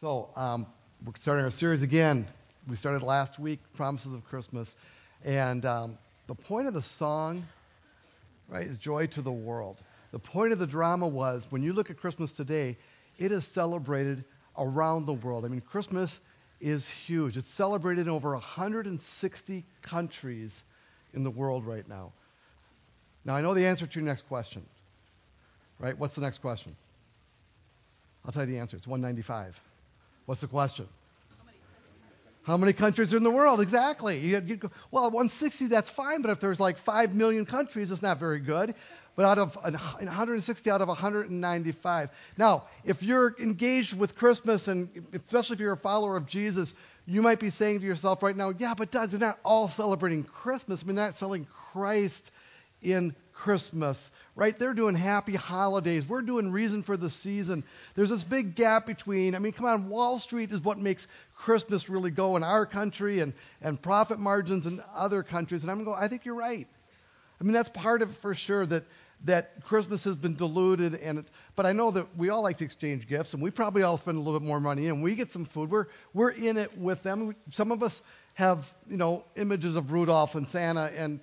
[0.00, 0.66] So, um,
[1.04, 2.26] we're starting our series again.
[2.66, 4.74] We started last week, Promises of Christmas.
[5.26, 7.46] And um, the point of the song,
[8.48, 9.76] right, is joy to the world.
[10.12, 12.78] The point of the drama was when you look at Christmas today,
[13.18, 14.24] it is celebrated
[14.56, 15.44] around the world.
[15.44, 16.18] I mean, Christmas
[16.62, 17.36] is huge.
[17.36, 20.64] It's celebrated in over 160 countries
[21.12, 22.14] in the world right now.
[23.26, 24.64] Now, I know the answer to your next question,
[25.78, 25.98] right?
[25.98, 26.74] What's the next question?
[28.24, 28.78] I'll tell you the answer.
[28.78, 29.60] It's 195.
[30.26, 30.86] What's the question?
[32.42, 33.60] How many countries are in the world?
[33.60, 34.18] Exactly.
[34.18, 34.58] You, you
[34.90, 38.74] well, 160, that's fine, but if there's like 5 million countries, it's not very good.
[39.14, 42.10] But out of 160 out of 195.
[42.38, 46.72] Now, if you're engaged with Christmas, and especially if you're a follower of Jesus,
[47.06, 50.24] you might be saying to yourself right now, yeah, but Doug, they're not all celebrating
[50.24, 50.82] Christmas.
[50.82, 52.30] I mean, they're not selling Christ
[52.82, 54.58] in Christmas, right?
[54.58, 56.06] They're doing happy holidays.
[56.06, 57.64] We're doing reason for the season.
[57.94, 61.88] There's this big gap between, I mean, come on, Wall Street is what makes Christmas
[61.88, 63.32] really go in our country and,
[63.62, 65.62] and profit margins in other countries.
[65.62, 66.66] And I'm going, I think you're right.
[67.40, 68.84] I mean, that's part of it for sure that,
[69.24, 70.94] that Christmas has been diluted.
[70.94, 71.24] And
[71.56, 74.18] but I know that we all like to exchange gifts, and we probably all spend
[74.18, 75.70] a little bit more money, and we get some food.
[75.70, 77.34] We're, we're in it with them.
[77.50, 78.02] Some of us
[78.34, 81.20] have, you know, images of Rudolph and Santa, and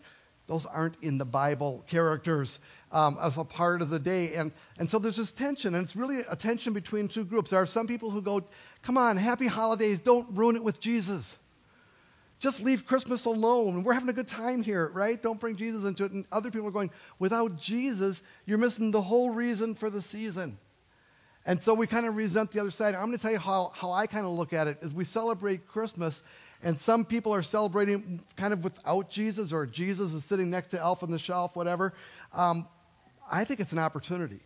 [0.47, 2.59] those aren't in the Bible characters
[2.91, 4.35] um, as a part of the day.
[4.35, 7.49] And, and so there's this tension, and it's really a tension between two groups.
[7.51, 8.45] There are some people who go,
[8.81, 11.37] come on, happy holidays, don't ruin it with Jesus.
[12.39, 13.83] Just leave Christmas alone.
[13.83, 15.21] We're having a good time here, right?
[15.21, 16.11] Don't bring Jesus into it.
[16.11, 20.57] And other people are going, without Jesus, you're missing the whole reason for the season.
[21.47, 22.93] And so we kind of resent the other side.
[22.93, 24.79] I'm going to tell you how, how I kind of look at it.
[24.81, 26.21] Is we celebrate Christmas,
[26.63, 30.79] and some people are celebrating kind of without Jesus, or Jesus is sitting next to
[30.79, 31.93] Elf on the Shelf, whatever.
[32.33, 32.67] Um,
[33.29, 34.39] I think it's an opportunity.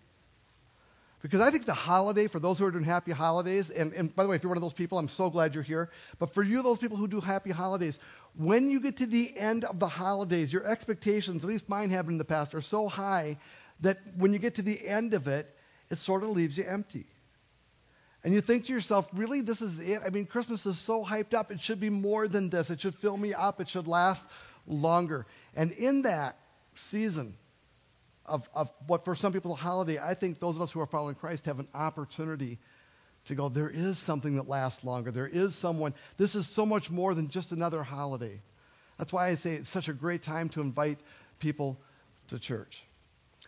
[1.21, 4.23] Because I think the holiday, for those who are doing happy holidays, and, and by
[4.23, 5.91] the way, if you're one of those people, I'm so glad you're here.
[6.17, 7.99] But for you, those people who do happy holidays,
[8.35, 12.07] when you get to the end of the holidays, your expectations, at least mine have
[12.07, 13.37] in the past, are so high
[13.81, 15.55] that when you get to the end of it,
[15.91, 17.05] it sort of leaves you empty.
[18.23, 20.01] And you think to yourself, really, this is it?
[20.05, 21.51] I mean, Christmas is so hyped up.
[21.51, 22.69] It should be more than this.
[22.69, 23.59] It should fill me up.
[23.59, 24.25] It should last
[24.67, 25.25] longer.
[25.55, 26.37] And in that
[26.75, 27.35] season
[28.25, 30.81] of, of what for some people is a holiday, I think those of us who
[30.81, 32.59] are following Christ have an opportunity
[33.25, 35.11] to go, there is something that lasts longer.
[35.11, 35.93] There is someone.
[36.17, 38.39] This is so much more than just another holiday.
[38.97, 40.99] That's why I say it's such a great time to invite
[41.39, 41.79] people
[42.27, 42.83] to church.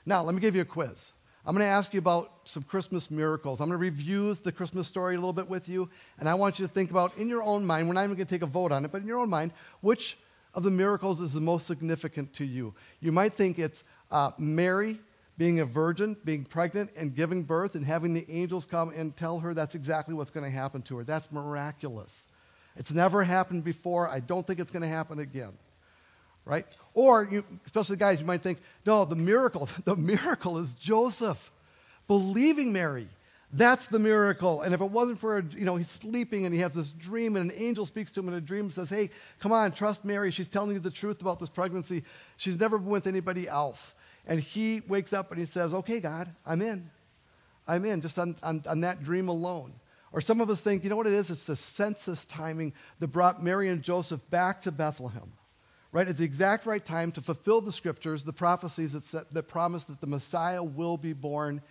[0.05, 1.11] Now, let me give you a quiz.
[1.46, 3.59] I'm going to ask you about some Christmas miracles.
[3.59, 6.58] I'm going to review the Christmas story a little bit with you, and I want
[6.58, 8.46] you to think about, in your own mind, we're not even going to take a
[8.46, 9.52] vote on it, but in your own mind,
[9.82, 10.18] which
[10.53, 12.74] of the miracles is the most significant to you?
[13.02, 14.98] You might think it's uh, Mary
[15.38, 19.38] being a virgin, being pregnant, and giving birth, and having the angels come and tell
[19.40, 21.03] her that's exactly what's going to happen to her.
[21.03, 22.26] That's miraculous.
[22.78, 24.08] It's never happened before.
[24.08, 25.52] I don't think it's going to happen again
[26.46, 26.66] right?
[26.94, 31.52] Or, you, especially guys, you might think, no, the miracle, the miracle is Joseph
[32.08, 33.08] believing Mary.
[33.56, 34.64] That's the miracle.
[34.64, 37.52] And if it wasn't for, you know, he's sleeping and he has this dream and
[37.52, 40.32] an angel speaks to him in a dream and says, hey, come on, trust Mary.
[40.32, 42.03] She's telling you the truth about this pregnancy.
[42.38, 43.94] She's never been with anybody else.
[44.26, 46.90] And he wakes up and he says, okay, God, I'm in.
[47.68, 49.74] I'm in, just on, on, on that dream alone.
[50.12, 51.30] Or some of us think, you know what it is?
[51.30, 55.32] It's the census timing that brought Mary and Joseph back to Bethlehem
[55.94, 59.48] right at the exact right time to fulfill the scriptures, the prophecies that, set, that
[59.48, 61.62] promise that the Messiah will be born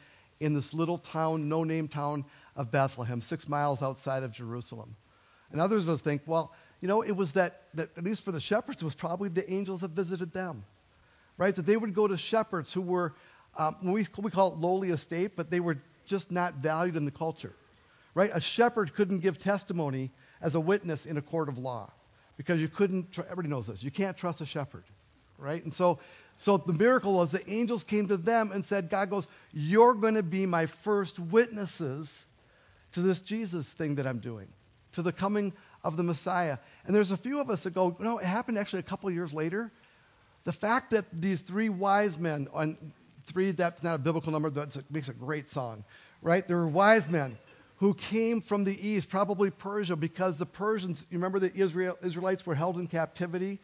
[0.41, 2.25] in this little town, no name town
[2.57, 4.97] of Bethlehem, six miles outside of Jerusalem.
[5.51, 8.41] And others will think, well, you know, it was that, that, at least for the
[8.41, 10.65] shepherds, it was probably the angels that visited them,
[11.37, 11.55] right?
[11.55, 13.15] That they would go to shepherds who were,
[13.59, 17.11] um, we, we call it lowly estate, but they were just not valued in the
[17.11, 17.53] culture,
[18.15, 18.31] right?
[18.33, 21.91] A shepherd couldn't give testimony as a witness in a court of law
[22.37, 24.85] because you couldn't, tr- everybody knows this, you can't trust a shepherd,
[25.39, 25.63] right?
[25.63, 25.99] And so,
[26.39, 30.15] so the miracle was the angels came to them and said, God goes, You're going
[30.15, 32.25] to be my first witnesses
[32.93, 34.49] to this Jesus thing that I'm doing,
[34.93, 35.53] to the coming
[35.85, 36.59] of the Messiah.
[36.87, 39.33] And there's a few of us that go, No, it happened actually a couple years
[39.33, 39.71] later.
[40.45, 42.77] The fact that these three wise men, on
[43.27, 45.85] three, that's not a biblical number, that makes a great song,
[46.21, 46.47] right?
[46.47, 47.39] There were wise men
[47.83, 52.47] who came from the east, probably Persia, because the Persians, you remember the Israel, Israelites
[52.47, 53.59] were held in captivity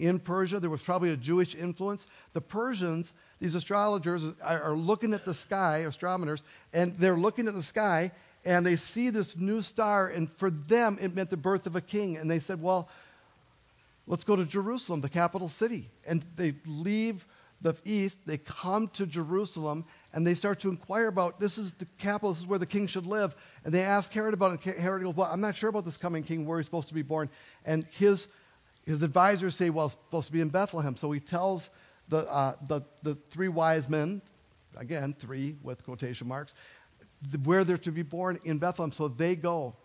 [0.00, 0.58] in Persia.
[0.58, 2.04] There was probably a Jewish influence.
[2.32, 7.54] The Persians, these astrologers, are, are looking at the sky, astronomers, and they're looking at
[7.54, 8.10] the sky
[8.44, 11.80] and they see this new star, and for them it meant the birth of a
[11.80, 12.16] king.
[12.16, 12.88] And they said, well,
[14.08, 15.88] let's go to Jerusalem, the capital city.
[16.04, 17.24] And they leave
[17.62, 21.86] the east, they come to Jerusalem and they start to inquire about this is the
[21.98, 23.34] capital, this is where the king should live.
[23.64, 24.78] And they ask Herod about it.
[24.78, 27.02] Herod goes, Well, I'm not sure about this coming king, where he's supposed to be
[27.02, 27.28] born.
[27.64, 28.28] And his,
[28.86, 30.96] his advisors say, Well, it's supposed to be in Bethlehem.
[30.96, 31.70] So he tells
[32.08, 34.22] the, uh, the, the three wise men,
[34.76, 36.54] again, three with quotation marks,
[37.44, 38.92] where they're to be born in Bethlehem.
[38.92, 39.76] So they go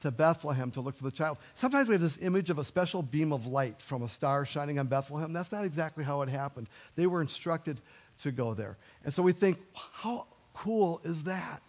[0.00, 1.38] to Bethlehem to look for the child.
[1.54, 4.78] Sometimes we have this image of a special beam of light from a star shining
[4.78, 5.32] on Bethlehem.
[5.32, 6.68] That's not exactly how it happened.
[6.94, 7.80] They were instructed
[8.20, 8.76] to go there.
[9.04, 11.62] And so we think, how cool is that?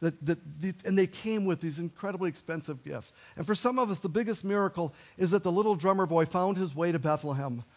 [0.00, 0.38] That, that
[0.84, 3.12] and they came with these incredibly expensive gifts.
[3.36, 6.56] And for some of us, the biggest miracle is that the little drummer boy found
[6.56, 7.64] his way to Bethlehem.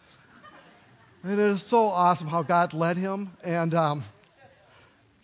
[1.24, 3.30] And it is so awesome how God led him.
[3.44, 4.02] And, um,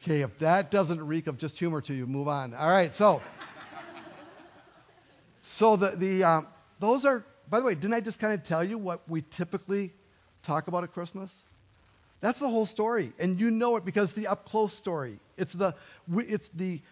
[0.00, 2.54] okay, if that doesn't reek of just humor to you, move on.
[2.54, 3.20] All right, so.
[5.48, 6.46] So the, the um,
[6.78, 9.92] those are, by the way, didn't I just kind of tell you what we typically
[10.42, 11.42] talk about at Christmas?
[12.20, 15.18] That's the whole story, and you know it because the up close story.
[15.38, 15.74] It's the
[16.14, 16.82] it's the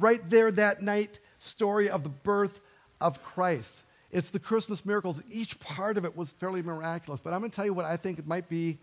[0.00, 2.58] right there that night story of the birth
[3.02, 3.74] of Christ.
[4.10, 5.20] It's the Christmas miracles.
[5.30, 7.98] Each part of it was fairly miraculous, but I'm going to tell you what I
[7.98, 8.78] think it might be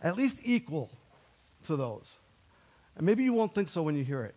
[0.00, 0.88] at least equal
[1.64, 2.16] to those.
[2.96, 4.36] And maybe you won't think so when you hear it.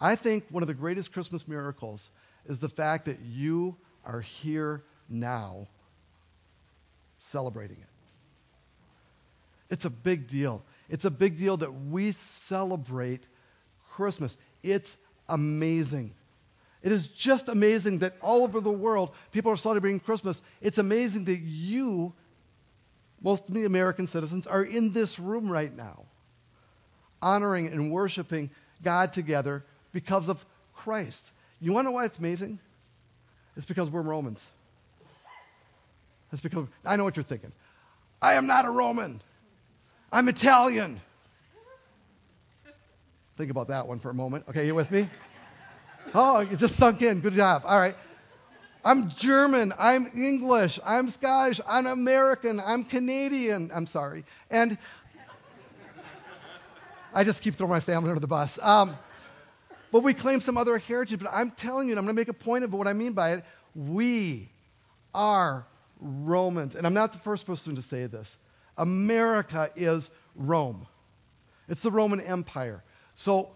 [0.00, 2.08] I think one of the greatest Christmas miracles
[2.46, 5.68] is the fact that you are here now
[7.18, 7.86] celebrating it.
[9.70, 10.64] It's a big deal.
[10.88, 13.26] It's a big deal that we celebrate
[13.92, 14.36] Christmas.
[14.62, 14.96] It's
[15.28, 16.14] amazing.
[16.82, 20.42] It is just amazing that all over the world people are celebrating Christmas.
[20.60, 22.12] It's amazing that you,
[23.22, 26.04] most of the American citizens, are in this room right now,
[27.22, 28.50] honoring and worshiping
[28.82, 30.44] God together because of
[30.74, 31.30] Christ.
[31.62, 32.58] You want to know why it's amazing?
[33.56, 34.44] It's because we're Romans.
[36.32, 37.52] It's because I know what you're thinking.
[38.20, 39.20] I am not a Roman.
[40.12, 41.00] I'm Italian.
[43.36, 44.46] Think about that one for a moment.
[44.48, 45.08] Okay, you with me?
[46.14, 47.20] Oh, it just sunk in.
[47.20, 47.62] Good job.
[47.64, 47.94] All right.
[48.84, 49.72] I'm German.
[49.78, 50.80] I'm English.
[50.84, 51.60] I'm Scottish.
[51.68, 52.58] I'm American.
[52.58, 53.70] I'm Canadian.
[53.72, 54.24] I'm sorry.
[54.50, 54.76] And
[57.14, 58.58] I just keep throwing my family under the bus.
[58.60, 58.96] Um,
[59.92, 61.20] but we claim some other heritage.
[61.20, 63.12] But I'm telling you, and I'm going to make a point of what I mean
[63.12, 63.44] by it.
[63.76, 64.48] We
[65.14, 65.66] are
[66.00, 66.74] Romans.
[66.74, 68.36] And I'm not the first person to say this.
[68.76, 70.86] America is Rome.
[71.68, 72.82] It's the Roman Empire.
[73.14, 73.50] So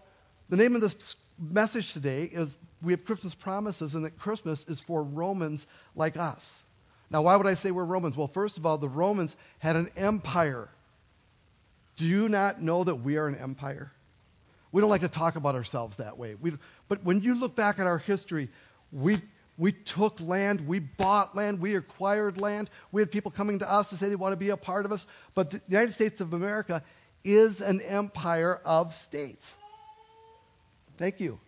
[0.49, 4.79] the name of this message today is we have Christmas promises, and that Christmas is
[4.79, 6.63] for Romans like us.
[7.09, 8.15] Now, why would I say we're Romans?
[8.15, 10.69] Well, first of all, the Romans had an empire.
[11.95, 13.91] Do you not know that we are an empire?
[14.77, 16.35] We don't like to talk about ourselves that way.
[16.39, 16.53] We,
[16.87, 18.49] but when you look back at our history,
[18.91, 19.17] we,
[19.57, 22.69] we took land, we bought land, we acquired land.
[22.91, 24.91] We had people coming to us to say they want to be a part of
[24.91, 25.07] us.
[25.33, 26.83] But the United States of America
[27.23, 29.51] is an empire of states.
[30.97, 31.39] Thank you.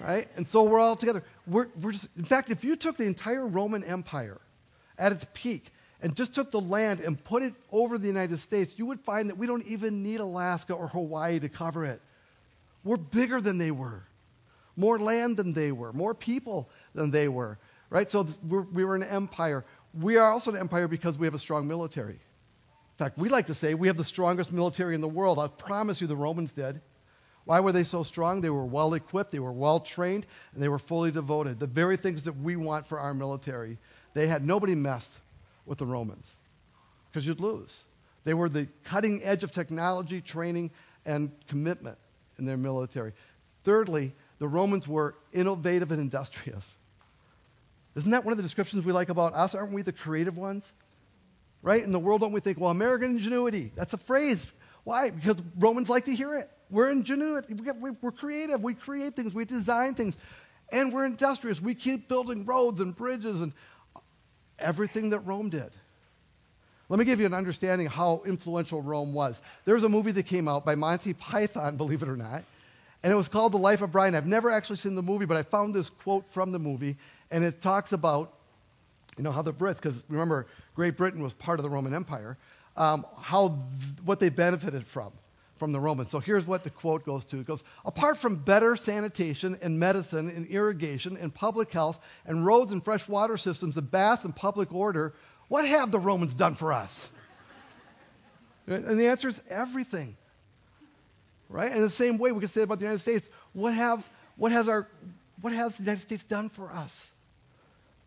[0.00, 0.28] Right?
[0.36, 1.24] And so we're all together.
[1.48, 4.40] We're, we're just, in fact, if you took the entire Roman Empire
[4.96, 5.66] at its peak
[6.00, 9.30] and just took the land and put it over the United States, you would find
[9.30, 12.00] that we don't even need Alaska or Hawaii to cover it.
[12.86, 14.04] We're bigger than they were,
[14.76, 17.58] more land than they were, more people than they were,
[17.90, 18.08] right?
[18.08, 19.64] So we're, we were an empire.
[19.92, 22.12] We are also an empire because we have a strong military.
[22.12, 25.40] In fact, we like to say we have the strongest military in the world.
[25.40, 26.80] I promise you the Romans did.
[27.44, 28.40] Why were they so strong?
[28.40, 30.24] They were well equipped, they were well trained,
[30.54, 31.58] and they were fully devoted.
[31.58, 33.78] The very things that we want for our military.
[34.14, 35.18] They had nobody messed
[35.64, 36.36] with the Romans
[37.10, 37.82] because you'd lose.
[38.22, 40.70] They were the cutting edge of technology, training,
[41.04, 41.98] and commitment
[42.38, 43.12] in their military.
[43.64, 46.74] Thirdly, the Romans were innovative and industrious.
[47.94, 49.54] Isn't that one of the descriptions we like about us?
[49.54, 50.72] Aren't we the creative ones?
[51.62, 51.82] Right?
[51.82, 53.72] In the world, don't we think, well, American ingenuity?
[53.74, 54.50] That's a phrase.
[54.84, 55.10] Why?
[55.10, 56.50] Because Romans like to hear it.
[56.70, 57.54] We're ingenuity.
[57.54, 58.62] We're creative.
[58.62, 59.32] We create things.
[59.32, 60.16] We design things.
[60.70, 61.60] And we're industrious.
[61.60, 63.52] We keep building roads and bridges and
[64.58, 65.70] everything that Rome did.
[66.88, 69.42] Let me give you an understanding how influential Rome was.
[69.64, 72.44] There was a movie that came out by Monty Python, believe it or not,
[73.02, 74.14] and it was called The Life of Brian.
[74.14, 76.96] I've never actually seen the movie, but I found this quote from the movie,
[77.30, 78.32] and it talks about,
[79.16, 82.36] you know, how the Brits, because remember, Great Britain was part of the Roman Empire,
[82.76, 83.58] um, how th-
[84.04, 85.12] what they benefited from
[85.56, 86.10] from the Romans.
[86.10, 87.40] So here's what the quote goes to.
[87.40, 92.72] It goes, apart from better sanitation and medicine and irrigation and public health and roads
[92.72, 95.14] and fresh water systems and baths and public order,
[95.48, 97.08] what have the Romans done for us?
[98.66, 100.16] And the answer is everything.
[101.48, 101.70] Right?
[101.70, 104.68] And the same way we can say about the United States, what have what has
[104.68, 104.88] our
[105.40, 107.10] what has the United States done for us?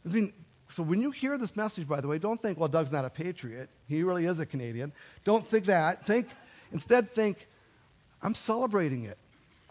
[0.05, 0.33] I mean,
[0.69, 3.09] so when you hear this message, by the way, don't think, well, Doug's not a
[3.09, 3.69] patriot.
[3.87, 4.93] He really is a Canadian.
[5.25, 6.05] Don't think that.
[6.05, 6.27] Think,
[6.71, 7.47] instead, think,
[8.21, 9.17] I'm celebrating it.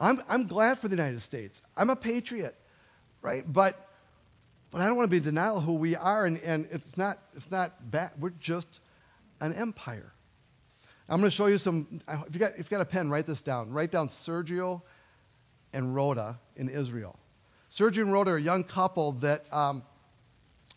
[0.01, 1.63] I'm, I'm glad for the United States.
[1.77, 2.57] I'm a patriot,
[3.23, 3.45] right?
[3.51, 3.77] But,
[4.71, 7.19] but I don't want to be denial of who we are, and, and it's not,
[7.37, 8.11] it's not bad.
[8.19, 8.81] We're just
[9.41, 10.13] an empire.
[11.09, 12.01] I'm going to show you some.
[12.27, 13.73] If you got, if you got a pen, write this down.
[13.73, 14.83] Write down Sergio
[15.73, 17.19] and Rhoda in Israel.
[17.71, 19.83] Sergio and Rhoda are a young couple that um,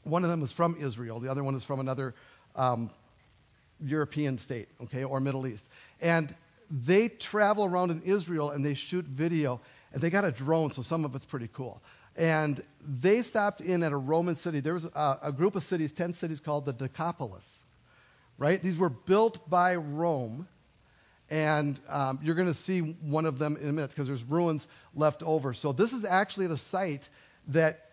[0.03, 2.15] one of them is from Israel, the other one is from another
[2.55, 2.89] um,
[3.83, 5.67] European state, okay, or Middle East.
[6.01, 6.33] And
[6.69, 9.59] they travel around in Israel and they shoot video,
[9.93, 11.81] and they got a drone, so some of it's pretty cool.
[12.17, 14.59] And they stopped in at a Roman city.
[14.59, 17.59] There was a, a group of cities, 10 cities called the Decapolis,
[18.37, 18.61] right?
[18.61, 20.47] These were built by Rome,
[21.29, 24.67] and um, you're going to see one of them in a minute because there's ruins
[24.95, 25.53] left over.
[25.53, 27.07] So this is actually the site
[27.47, 27.91] that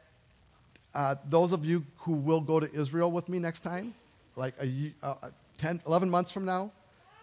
[0.94, 3.94] uh, those of you who will go to Israel with me next time,
[4.34, 5.14] like a, uh,
[5.58, 6.64] 10, 11 months from now,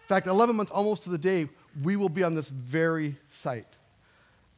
[0.06, 1.48] in fact, 11 months almost to the day,
[1.82, 3.76] we will be on this very site.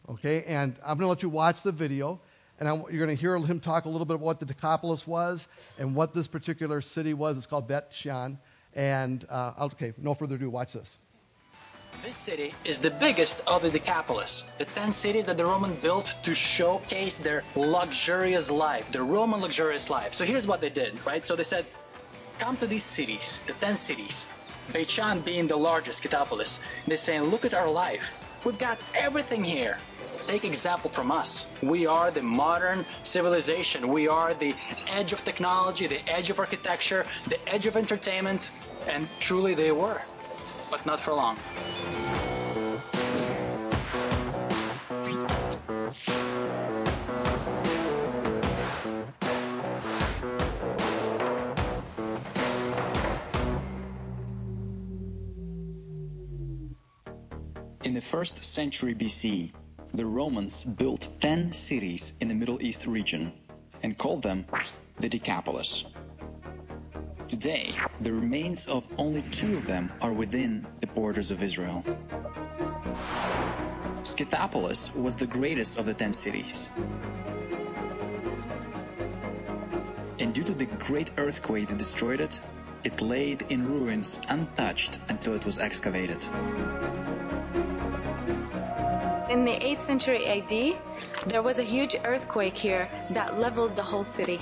[0.09, 2.21] Okay, and I'm going to let you watch the video,
[2.61, 5.07] and I'm, you're going to hear him talk a little bit about what the Decapolis
[5.07, 5.49] was
[5.79, 7.37] and what this particular city was.
[7.37, 8.39] It's called Bet Shean.
[8.75, 10.99] And uh, okay, no further ado, watch this.
[12.03, 16.15] This city is the biggest of the Decapolis, the 10 cities that the Roman built
[16.25, 20.15] to showcase their luxurious life, their Roman luxurious life.
[20.15, 21.25] So here's what they did, right?
[21.25, 21.65] So they said,
[22.39, 24.27] come to these cities, the 10 cities,
[24.73, 26.61] Beit Shean being the largest Decapolis.
[26.87, 28.19] They're saying, look at our life.
[28.45, 29.79] We've got everything here.
[30.29, 31.47] Take example from us.
[31.63, 33.89] We are the modern civilization.
[33.89, 34.55] We are the
[34.87, 38.51] edge of technology, the edge of architecture, the edge of entertainment,
[38.87, 40.03] and truly they were,
[40.71, 41.39] but not for long.
[57.83, 59.53] In the first century BC,
[59.95, 63.33] the Romans built 10 cities in the Middle East region
[63.83, 64.45] and called them
[64.99, 65.85] the Decapolis.
[67.27, 71.85] Today, the remains of only two of them are within the borders of Israel.
[74.03, 76.69] Scythopolis was the greatest of the 10 cities.
[80.19, 82.41] And due to the great earthquake that destroyed it,
[82.85, 86.23] it laid in ruins untouched until it was excavated.
[89.29, 90.79] In the 8th century AD,
[91.27, 94.41] there was a huge earthquake here that leveled the whole city.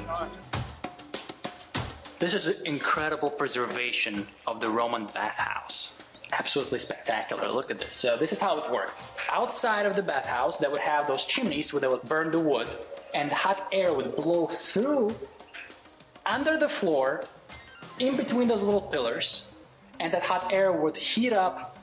[2.20, 5.92] This is an incredible preservation of the Roman bathhouse.
[6.30, 7.48] Absolutely spectacular.
[7.48, 7.96] Look at this.
[7.96, 9.00] So this is how it worked.
[9.28, 12.68] Outside of the bathhouse, they would have those chimneys where they would burn the wood,
[13.12, 15.16] and hot air would blow through
[16.24, 17.24] under the floor,
[17.98, 19.48] in between those little pillars,
[19.98, 21.75] and that hot air would heat up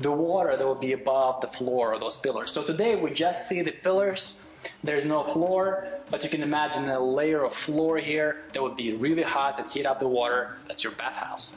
[0.00, 2.50] the water that would be above the floor of those pillars.
[2.50, 4.44] So today we just see the pillars.
[4.82, 8.94] There's no floor, but you can imagine a layer of floor here that would be
[8.94, 10.56] really hot and heat up the water.
[10.68, 11.54] That's your bathhouse.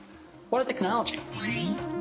[0.50, 1.18] What a technology.
[1.18, 1.93] Mm-hmm.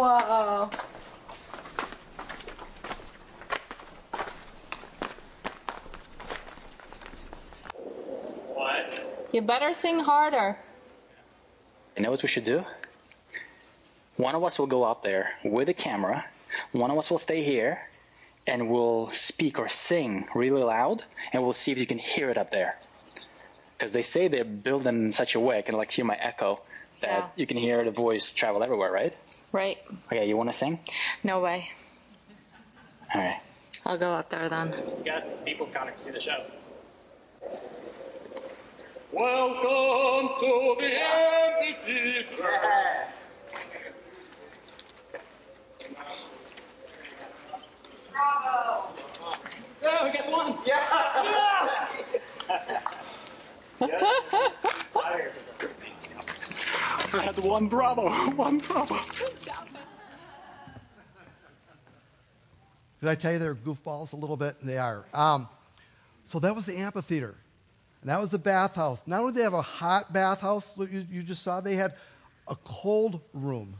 [0.00, 0.70] Whoa.
[8.54, 9.28] What?
[9.32, 10.56] You better sing harder.
[11.96, 12.64] You know what we should do?
[14.16, 16.24] One of us will go up there with a camera.
[16.72, 17.78] One of us will stay here
[18.46, 22.38] and we'll speak or sing really loud and we'll see if you can hear it
[22.38, 22.76] up there.
[23.76, 26.16] Because they say they build them in such a way, I can like hear my
[26.16, 26.60] echo,
[27.00, 27.28] that Yeah.
[27.36, 29.09] you can hear the voice travel everywhere, right?
[29.52, 29.78] Right.
[30.06, 30.78] Okay, you want to sing?
[31.24, 31.68] No way.
[33.14, 33.40] All right.
[33.84, 34.74] I'll go up there then.
[35.04, 36.44] got people coming to see the show.
[39.12, 42.36] Welcome to the amphitheater.
[42.38, 43.34] Yes.
[49.82, 50.58] Yeah, we got one.
[50.64, 52.02] Yes.
[57.12, 58.08] I had one bravo.
[58.36, 58.96] One bravo.
[63.00, 64.56] Did I tell you they're goofballs a little bit?
[64.62, 65.04] They are.
[65.14, 65.48] Um,
[66.24, 67.34] so that was the amphitheater.
[68.02, 69.02] And that was the bathhouse.
[69.06, 71.94] Not only did they have a hot bathhouse, you, you just saw, they had
[72.48, 73.74] a cold room.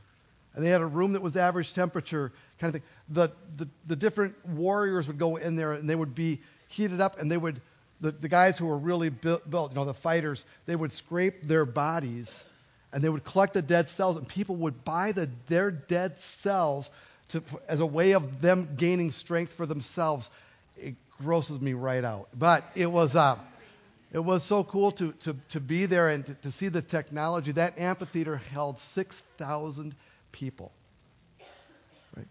[0.54, 2.88] And they had a room that was average temperature kind of thing.
[3.08, 7.20] The, the, the different warriors would go in there and they would be heated up
[7.20, 7.60] and they would
[8.00, 11.42] the, the guys who were really built, built, you know, the fighters, they would scrape
[11.42, 12.42] their bodies
[12.92, 16.90] and they would collect the dead cells, and people would buy the, their dead cells
[17.30, 20.30] to, as a way of them gaining strength for themselves.
[20.76, 22.28] It grosses me right out.
[22.36, 23.36] But it was, uh,
[24.12, 27.52] it was so cool to, to, to be there and to, to see the technology.
[27.52, 29.94] That amphitheater held 6,000
[30.32, 30.72] people.
[32.16, 32.26] Right?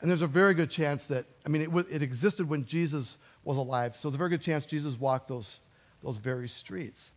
[0.00, 3.56] And there's a very good chance that, I mean, it, it existed when Jesus was
[3.56, 5.60] alive, so there's a very good chance Jesus walked those,
[6.02, 7.10] those very streets.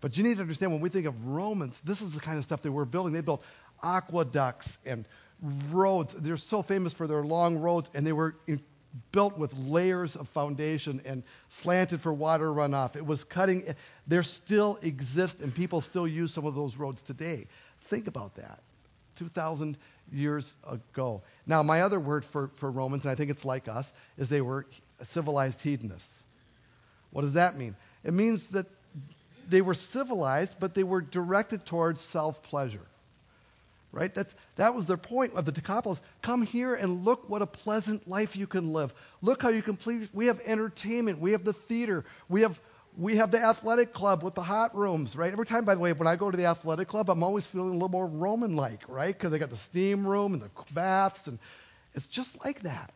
[0.00, 2.44] But you need to understand when we think of Romans, this is the kind of
[2.44, 3.12] stuff they were building.
[3.12, 3.42] They built
[3.82, 5.04] aqueducts and
[5.70, 6.14] roads.
[6.14, 8.62] They're so famous for their long roads, and they were in,
[9.12, 12.96] built with layers of foundation and slanted for water runoff.
[12.96, 13.74] It was cutting.
[14.06, 17.46] There still exist, and people still use some of those roads today.
[17.88, 18.60] Think about that.
[19.16, 19.76] 2,000
[20.12, 21.22] years ago.
[21.46, 24.40] Now, my other word for, for Romans, and I think it's like us, is they
[24.40, 24.66] were
[25.02, 26.24] civilized hedonists.
[27.10, 27.76] What does that mean?
[28.02, 28.66] It means that
[29.48, 32.86] they were civilized, but they were directed towards self pleasure.
[33.94, 34.12] Right?
[34.12, 36.02] That's, that was their point of the Decapolis.
[36.20, 38.92] Come here and look what a pleasant life you can live.
[39.22, 40.08] Look how you can please.
[40.12, 41.20] We have entertainment.
[41.20, 42.04] We have the theater.
[42.28, 42.58] We have,
[42.98, 45.32] we have the athletic club with the hot rooms, right?
[45.32, 47.70] Every time, by the way, when I go to the athletic club, I'm always feeling
[47.70, 49.14] a little more Roman like, right?
[49.14, 51.38] Because they got the steam room and the baths, and
[51.94, 52.92] it's just like that.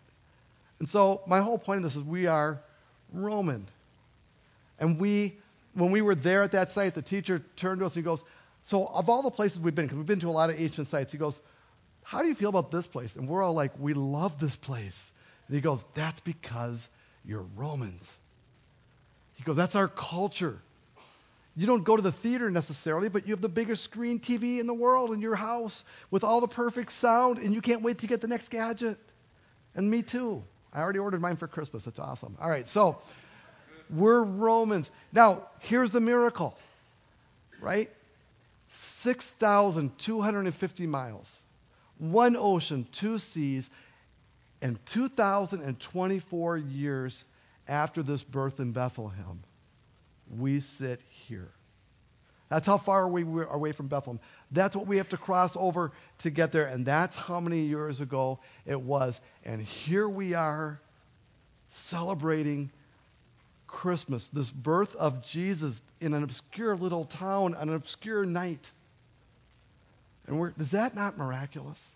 [0.81, 2.61] And so, my whole point of this is we are
[3.13, 3.69] Roman.
[4.81, 5.37] And we
[5.75, 8.25] when we were there at that site, the teacher turned to us and he goes,
[8.69, 10.89] So, of all the places we've been, because we've been to a lot of ancient
[10.89, 11.41] sites, he goes,
[12.03, 13.17] How do you feel about this place?
[13.17, 15.11] And we're all like, We love this place.
[15.47, 16.87] And he goes, That's because
[17.25, 18.13] you're Romans.
[19.37, 20.59] He goes, That's our culture.
[21.57, 24.67] You don't go to the theater necessarily, but you have the biggest screen TV in
[24.67, 28.07] the world in your house with all the perfect sound, and you can't wait to
[28.07, 28.99] get the next gadget.
[29.77, 30.43] And me too.
[30.75, 31.87] I already ordered mine for Christmas.
[31.87, 32.37] It's awesome.
[32.39, 33.01] All right, so
[33.89, 34.91] we're Romans.
[35.11, 36.55] Now, here's the miracle,
[37.63, 37.91] right?
[38.99, 41.41] 6,250 miles,
[41.99, 43.71] one ocean, two seas,
[44.61, 47.25] and 2,024 years
[47.69, 49.41] after this birth in Bethlehem,
[50.37, 51.49] we sit here.
[52.49, 54.19] That's how far we are away from Bethlehem.
[54.51, 58.01] That's what we have to cross over to get there, and that's how many years
[58.01, 59.21] ago it was.
[59.45, 60.81] And here we are
[61.69, 62.73] celebrating
[63.69, 68.73] Christmas, this birth of Jesus in an obscure little town on an obscure night.
[70.29, 71.93] And is that not miraculous?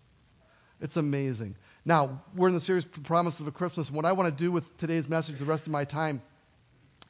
[0.81, 1.55] It's amazing.
[1.85, 4.51] Now, we're in the series Promises of a Christmas, and what I want to do
[4.51, 6.23] with today's message, the rest of my time,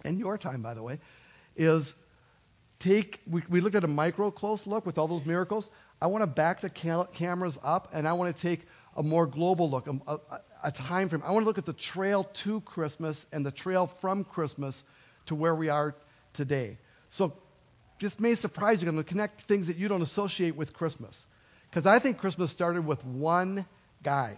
[0.04, 0.98] and your time, by the way,
[1.56, 1.94] is
[2.78, 5.70] take, we, we looked at a micro close look with all those miracles.
[6.00, 9.70] I want to back the cameras up, and I want to take a more global
[9.70, 11.22] look, um, a, a, a time frame.
[11.24, 14.85] I want to look at the trail to Christmas and the trail from Christmas
[15.26, 15.94] to where we are
[16.32, 16.78] today.
[17.11, 17.35] So
[18.02, 18.88] this may surprise you.
[18.88, 21.24] I'm going to connect things that you don't associate with Christmas.
[21.70, 23.64] Because I think Christmas started with one
[24.02, 24.36] guy,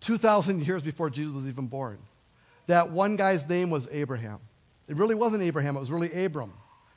[0.00, 1.98] 2,000 years before Jesus was even born.
[2.68, 4.38] That one guy's name was Abraham.
[4.88, 6.52] It really wasn't Abraham, it was really Abram.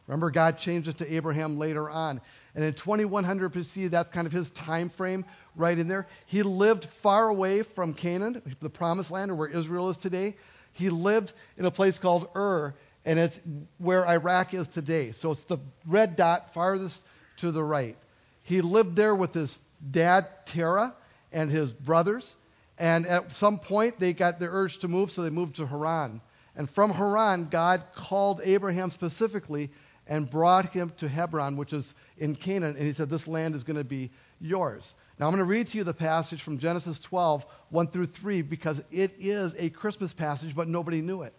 [0.08, 2.22] Remember, God changed it to Abraham later on.
[2.56, 5.24] And in 2100 BC, that's kind of his time frame
[5.56, 6.08] right in there.
[6.26, 10.36] He lived far away from Canaan, the promised land, or where Israel is today.
[10.74, 12.74] He lived in a place called Ur,
[13.06, 13.40] and it's
[13.78, 15.12] where Iraq is today.
[15.12, 15.58] So it's the
[15.88, 17.04] red dot farthest
[17.38, 17.98] to the right.
[18.44, 19.58] He lived there with his
[19.92, 20.94] dad, Terah,
[21.32, 22.36] and his brothers.
[22.78, 26.22] And at some point, they got the urge to move, so they moved to Haran.
[26.56, 29.70] And from Haran, God called Abraham specifically
[30.08, 33.64] and brought him to Hebron, which is in Canaan, and he said, This land is
[33.64, 34.10] going to be
[34.42, 34.96] yours.
[35.20, 38.42] Now, I'm going to read to you the passage from Genesis 12, 1 through 3,
[38.42, 41.34] because it is a Christmas passage, but nobody knew it.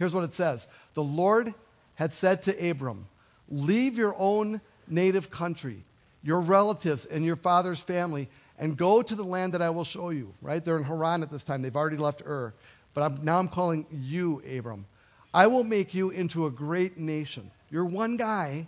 [0.00, 1.54] Here's what it says The Lord
[1.94, 3.06] had said to Abram,
[3.48, 5.84] Leave your own native country,
[6.24, 10.08] your relatives, and your father's family, and go to the land that I will show
[10.08, 10.34] you.
[10.42, 10.64] Right?
[10.64, 11.62] They're in Haran at this time.
[11.62, 12.54] They've already left Ur.
[12.94, 14.86] But I'm, now I'm calling you, Abram.
[15.32, 17.50] I will make you into a great nation.
[17.70, 18.66] You're one guy,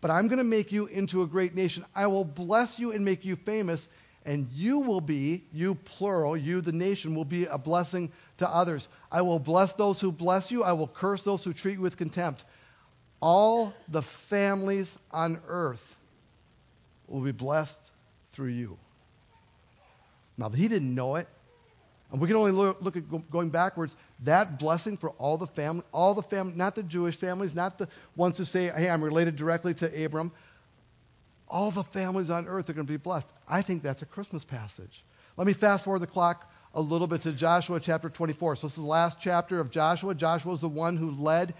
[0.00, 1.84] but I'm going to make you into a great nation.
[1.94, 3.86] I will bless you and make you famous,
[4.24, 8.88] and you will be, you plural, you, the nation, will be a blessing to others.
[9.12, 11.96] I will bless those who bless you, I will curse those who treat you with
[11.96, 12.44] contempt.
[13.20, 15.96] All the families on earth
[17.08, 17.90] will be blessed
[18.32, 18.78] through you.
[20.36, 21.28] Now, he didn't know it.
[22.10, 23.96] And we can only look, at going backwards.
[24.22, 27.88] That blessing for all the family, all the family, not the Jewish families, not the
[28.14, 30.30] ones who say, hey, I'm related directly to Abram.
[31.54, 33.28] All the families on earth are going to be blessed.
[33.46, 35.04] I think that's a Christmas passage.
[35.36, 38.56] Let me fast forward the clock a little bit to Joshua chapter 24.
[38.56, 40.16] So this is the last chapter of Joshua.
[40.16, 41.54] Joshua is the one who led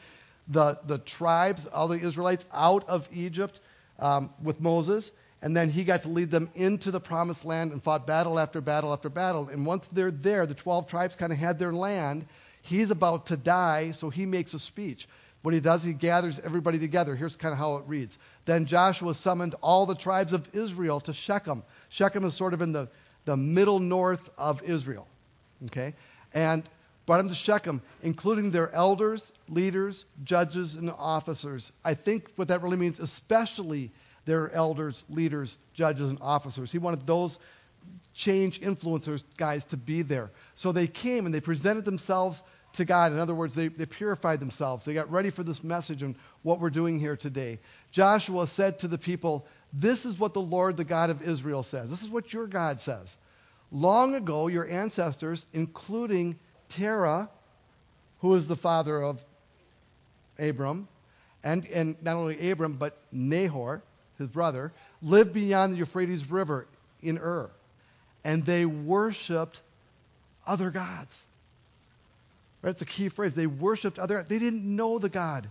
[0.49, 3.61] the, the tribes, all the Israelites, out of Egypt
[4.01, 5.13] um, with Moses.
[5.43, 8.61] And then he got to lead them into the promised land and fought battle after
[8.61, 9.49] battle after battle.
[9.49, 12.27] And once they're there, the 12 tribes kind of had their land.
[12.63, 15.07] He's about to die, so he makes a speech.
[15.45, 17.15] What he does, he gathers everybody together.
[17.15, 18.19] Here's kind of how it reads.
[18.47, 21.63] Then Joshua summoned all the tribes of Israel to Shechem.
[21.91, 22.89] Shechem is sort of in the,
[23.27, 25.07] the middle north of Israel.
[25.67, 25.93] Okay?
[26.33, 26.63] And
[27.05, 31.73] brought them to Shechem, including their elders, leaders, judges, and officers.
[31.85, 33.91] I think what that really means, especially
[34.25, 36.73] their elders, leaders, judges, and officers.
[36.73, 37.39] He wanted those
[38.15, 40.31] change influencers guys to be there.
[40.55, 42.43] So they came and they presented themselves
[42.75, 43.13] to God.
[43.13, 44.85] In other words, they, they purified themselves.
[44.85, 47.59] They got ready for this message and what we're doing here today.
[47.91, 51.91] Joshua said to the people, This is what the Lord, the God of Israel, says.
[51.91, 53.17] This is what your God says.
[53.73, 57.29] Long ago, your ancestors, including Terah,
[58.21, 59.21] who is the father of
[60.39, 60.89] Abram,
[61.43, 63.83] and, and not only Abram, but Nahor,
[64.19, 66.67] his brother, lived beyond the Euphrates River
[67.03, 67.51] in Ur.
[68.25, 69.61] And they worshiped
[70.47, 71.23] other gods.
[72.65, 72.71] Right?
[72.71, 73.35] It's a key phrase.
[73.35, 75.47] They worshiped other They didn't know the God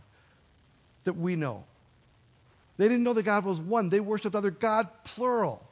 [1.04, 1.64] that we know.
[2.78, 3.90] They didn't know that God was one.
[3.90, 5.64] They worshiped other God, plural.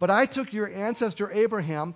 [0.00, 1.94] But I took your ancestor Abraham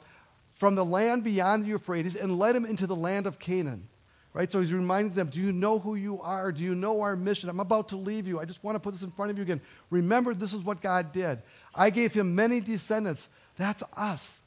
[0.54, 3.88] from the land beyond the Euphrates and led him into the land of Canaan.
[4.32, 4.52] Right?
[4.52, 6.52] So he's reminding them, do you know who you are?
[6.52, 7.48] Do you know our mission?
[7.50, 8.38] I'm about to leave you.
[8.38, 9.60] I just want to put this in front of you again.
[9.90, 11.40] Remember, this is what God did.
[11.74, 13.28] I gave him many descendants.
[13.56, 14.38] That's us.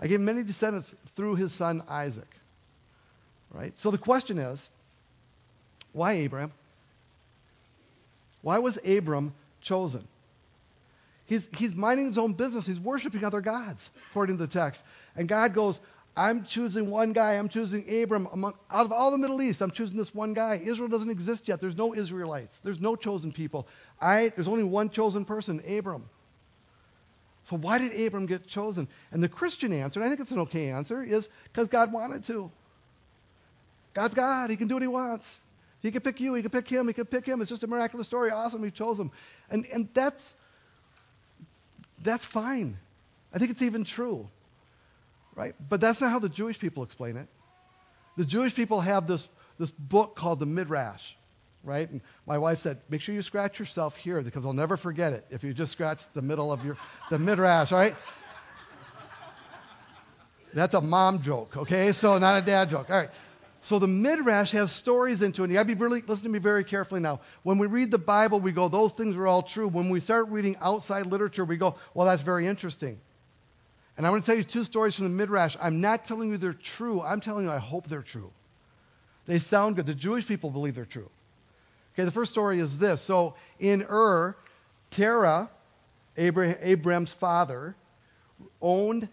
[0.00, 2.26] I gave many descendants through his son Isaac.
[3.56, 3.76] Right?
[3.78, 4.68] So the question is,
[5.92, 6.52] why Abraham?
[8.42, 10.06] Why was Abram chosen?
[11.24, 12.66] He's, he's minding his own business.
[12.66, 14.84] He's worshiping other gods, according to the text.
[15.16, 15.80] And God goes,
[16.16, 17.34] I'm choosing one guy.
[17.34, 18.28] I'm choosing Abram.
[18.32, 20.60] Among, out of all the Middle East, I'm choosing this one guy.
[20.62, 21.60] Israel doesn't exist yet.
[21.60, 22.60] There's no Israelites.
[22.62, 23.66] There's no chosen people.
[24.00, 26.08] I, there's only one chosen person, Abram.
[27.44, 28.86] So why did Abram get chosen?
[29.12, 32.24] And the Christian answer, and I think it's an okay answer, is because God wanted
[32.24, 32.50] to.
[33.96, 34.50] God's God.
[34.50, 35.38] He can do what he wants.
[35.80, 36.34] He can pick you.
[36.34, 36.86] He can pick him.
[36.86, 37.40] He can pick him.
[37.40, 38.30] It's just a miraculous story.
[38.30, 38.62] Awesome.
[38.62, 39.10] He chose him.
[39.48, 40.34] And, and that's,
[42.02, 42.76] that's fine.
[43.32, 44.28] I think it's even true.
[45.34, 45.54] Right?
[45.66, 47.26] But that's not how the Jewish people explain it.
[48.18, 49.26] The Jewish people have this,
[49.58, 51.14] this book called the Midrash.
[51.64, 51.90] Right?
[51.90, 55.26] And my wife said, make sure you scratch yourself here because I'll never forget it
[55.30, 56.76] if you just scratch the middle of your
[57.10, 57.72] the Midrash.
[57.72, 57.96] All right?
[60.52, 61.92] That's a mom joke, okay?
[61.92, 62.90] So not a dad joke.
[62.90, 63.10] All right.
[63.62, 65.48] So the Midrash has stories into it.
[65.48, 67.20] You gotta be really listen to me very carefully now.
[67.42, 69.66] When we read the Bible, we go, those things are all true.
[69.66, 73.00] When we start reading outside literature, we go, well, that's very interesting.
[73.96, 75.56] And I'm going to tell you two stories from the Midrash.
[75.60, 77.00] I'm not telling you they're true.
[77.00, 78.30] I'm telling you I hope they're true.
[79.26, 79.86] They sound good.
[79.86, 81.10] The Jewish people believe they're true.
[81.94, 83.00] Okay, the first story is this.
[83.00, 84.36] So in Ur,
[84.90, 85.50] Terah,
[86.16, 87.74] Abraham, Abram's father,
[88.60, 89.08] owned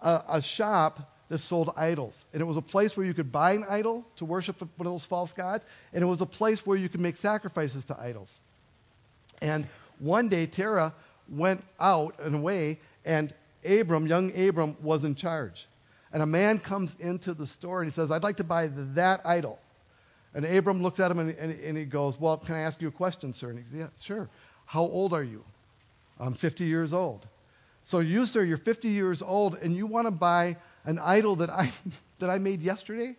[0.00, 2.24] a, a shop that sold idols.
[2.32, 4.92] And it was a place where you could buy an idol to worship one of
[4.92, 8.40] those false gods, and it was a place where you could make sacrifices to idols.
[9.42, 9.66] And
[9.98, 10.94] one day, Terah
[11.28, 13.32] went out and away, and
[13.68, 15.66] Abram, young Abram, was in charge.
[16.12, 19.20] And a man comes into the store and he says, I'd like to buy that
[19.26, 19.58] idol.
[20.34, 22.88] And Abram looks at him and, and, and he goes, Well, can I ask you
[22.88, 23.50] a question, sir?
[23.50, 24.28] And he goes, Yeah, sure.
[24.64, 25.44] How old are you?
[26.18, 27.26] I'm 50 years old.
[27.84, 31.50] So you, sir, you're 50 years old and you want to buy an idol that
[31.50, 31.70] I,
[32.18, 33.16] that I made yesterday?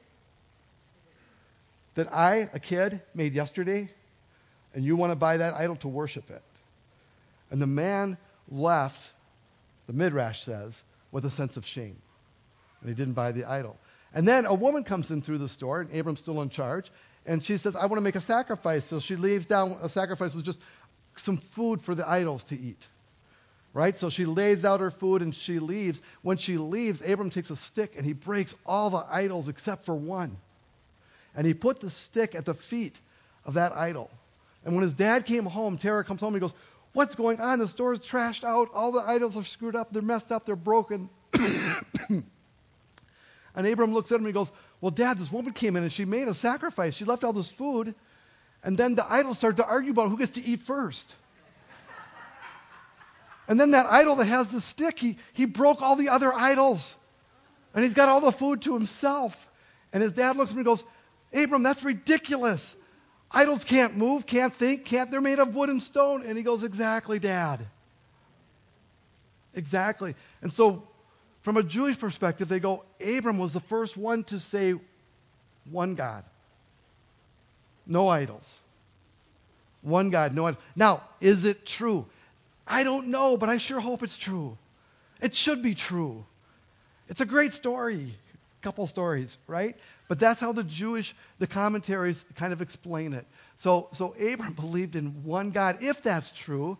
[1.95, 3.89] That I, a kid, made yesterday?
[4.73, 6.43] And you want to buy that idol to worship it?
[7.51, 8.17] And the man
[8.49, 9.09] left,
[9.87, 11.97] the Midrash says, with a sense of shame.
[12.81, 13.77] And he didn't buy the idol.
[14.13, 16.91] And then a woman comes in through the store, and Abram's still in charge,
[17.25, 18.85] and she says, I want to make a sacrifice.
[18.85, 20.59] So she leaves down a sacrifice with just
[21.15, 22.87] some food for the idols to eat.
[23.73, 23.95] Right?
[23.95, 26.01] So she lays out her food and she leaves.
[26.21, 29.93] When she leaves, Abram takes a stick and he breaks all the idols except for
[29.95, 30.37] one.
[31.35, 32.99] And he put the stick at the feet
[33.45, 34.09] of that idol.
[34.65, 36.53] And when his dad came home, Terah comes home and he goes,
[36.93, 37.59] What's going on?
[37.59, 38.69] The store's trashed out.
[38.73, 39.93] All the idols are screwed up.
[39.93, 40.45] They're messed up.
[40.45, 41.09] They're broken.
[42.09, 42.23] and
[43.55, 44.51] Abram looks at him and he goes,
[44.81, 46.95] Well, Dad, this woman came in and she made a sacrifice.
[46.95, 47.93] She left all this food.
[48.63, 51.15] And then the idols start to argue about who gets to eat first.
[53.49, 56.95] And then that idol that has the stick, he, he broke all the other idols.
[57.73, 59.49] And he's got all the food to himself.
[59.91, 60.83] And his dad looks at him and goes,
[61.33, 62.75] Abram, that's ridiculous.
[63.31, 65.09] Idols can't move, can't think, can't.
[65.09, 66.23] They're made of wood and stone.
[66.25, 67.65] And he goes, Exactly, Dad.
[69.55, 70.13] Exactly.
[70.43, 70.83] And so
[71.41, 74.75] from a Jewish perspective, they go, Abram was the first one to say
[75.71, 76.23] one God,
[77.87, 78.59] no idols.
[79.81, 80.61] One God, no idols.
[80.75, 82.05] Now, is it true?
[82.69, 84.57] I don't know, but I sure hope it's true.
[85.21, 86.23] It should be true.
[87.07, 88.13] It's a great story,
[88.61, 89.75] couple stories, right?
[90.07, 93.25] But that's how the Jewish, the commentaries kind of explain it.
[93.57, 95.79] So, so Abram believed in one God.
[95.81, 96.77] If that's true,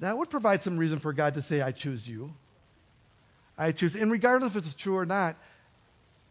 [0.00, 2.32] that would provide some reason for God to say, I choose you.
[3.58, 3.94] I choose.
[3.94, 5.36] And regardless if it's true or not,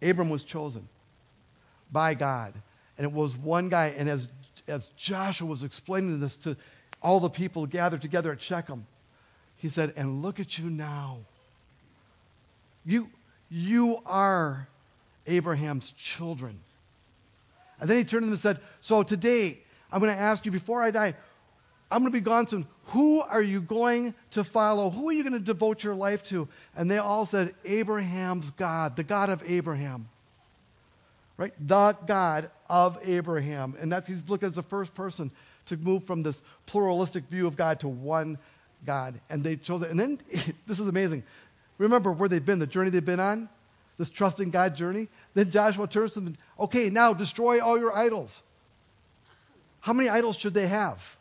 [0.02, 0.90] Abram was chosen
[1.92, 2.56] by God.
[2.98, 3.94] And it was one guy.
[3.96, 4.28] And as,
[4.68, 6.58] as Joshua was explaining this to
[7.02, 8.86] all the people gathered together at Shechem,
[9.58, 11.18] he said, And look at you now.
[12.86, 13.10] You,
[13.50, 14.68] you are
[15.28, 16.60] Abraham's children.
[17.80, 19.60] And then he turned to them and said, So today,
[19.92, 21.14] I'm going to ask you before I die,
[21.92, 22.68] I'm going to be gone soon.
[22.88, 24.90] Who are you going to follow?
[24.90, 26.48] Who are you going to devote your life to?
[26.76, 30.08] And they all said, Abraham's God, the God of Abraham.
[31.38, 31.54] Right?
[31.60, 33.76] The God of Abraham.
[33.80, 35.32] And that's he's looking as the first person
[35.70, 38.38] to move from this pluralistic view of God to one
[38.86, 39.20] God.
[39.30, 39.90] And they chose it.
[39.90, 40.20] And then,
[40.68, 41.24] this is amazing.
[41.78, 43.50] Remember where they've been, the journey they've been on?
[43.98, 45.08] This trusting God journey?
[45.34, 48.42] Then Joshua turns to them, okay, now destroy all your idols.
[49.82, 51.18] How many idols should they have?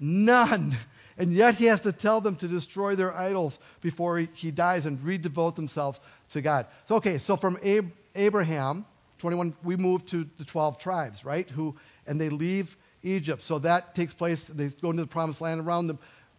[0.00, 0.76] None.
[1.16, 4.86] And yet he has to tell them to destroy their idols before he, he dies
[4.86, 6.66] and redevote themselves to God.
[6.86, 8.86] So, okay, so from Ab- Abraham,
[9.18, 11.48] 21, we move to the 12 tribes, right?
[11.50, 13.42] Who And they leave Egypt.
[13.42, 15.94] So that takes place, they go into the promised land around the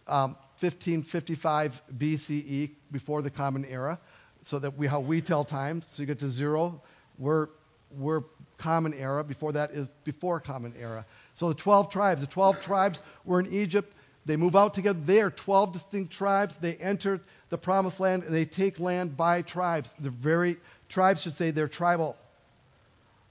[0.08, 4.00] um, 1555 BCE, before the Common Era,
[4.42, 5.84] so that we, how we tell time.
[5.90, 6.82] So you get to zero,
[7.18, 7.48] we're,
[7.92, 8.24] we're
[8.58, 9.24] Common Era.
[9.24, 11.06] Before that is before Common Era.
[11.34, 13.94] So the 12 tribes, the 12 tribes were in Egypt.
[14.26, 15.00] They move out together.
[15.06, 16.58] They are 12 distinct tribes.
[16.58, 19.96] They enter the promised land and they take land by tribes.
[20.00, 20.58] The very
[20.90, 22.18] tribes should say they're tribal.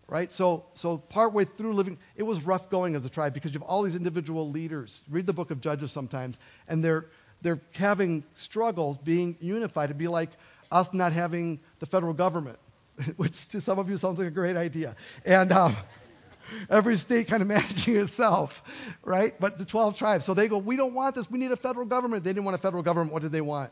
[0.09, 0.33] Right?
[0.33, 3.69] So so partway through living, it was rough going as a tribe because you have
[3.69, 5.03] all these individual leaders.
[5.11, 7.07] Read the book of Judges sometimes, and they're
[7.43, 9.91] they're having struggles being unified.
[9.91, 10.31] It'd be like
[10.71, 12.59] us not having the federal government,
[13.17, 14.97] which to some of you sounds like a great idea.
[15.25, 15.77] And um,
[16.71, 18.63] every state kind of managing itself,
[19.03, 19.35] right?
[19.39, 20.25] But the 12 tribes.
[20.25, 21.31] So they go, we don't want this.
[21.31, 22.25] We need a federal government.
[22.25, 23.13] They didn't want a federal government.
[23.13, 23.71] What did they want?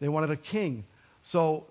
[0.00, 0.84] They wanted a king.
[1.22, 1.66] So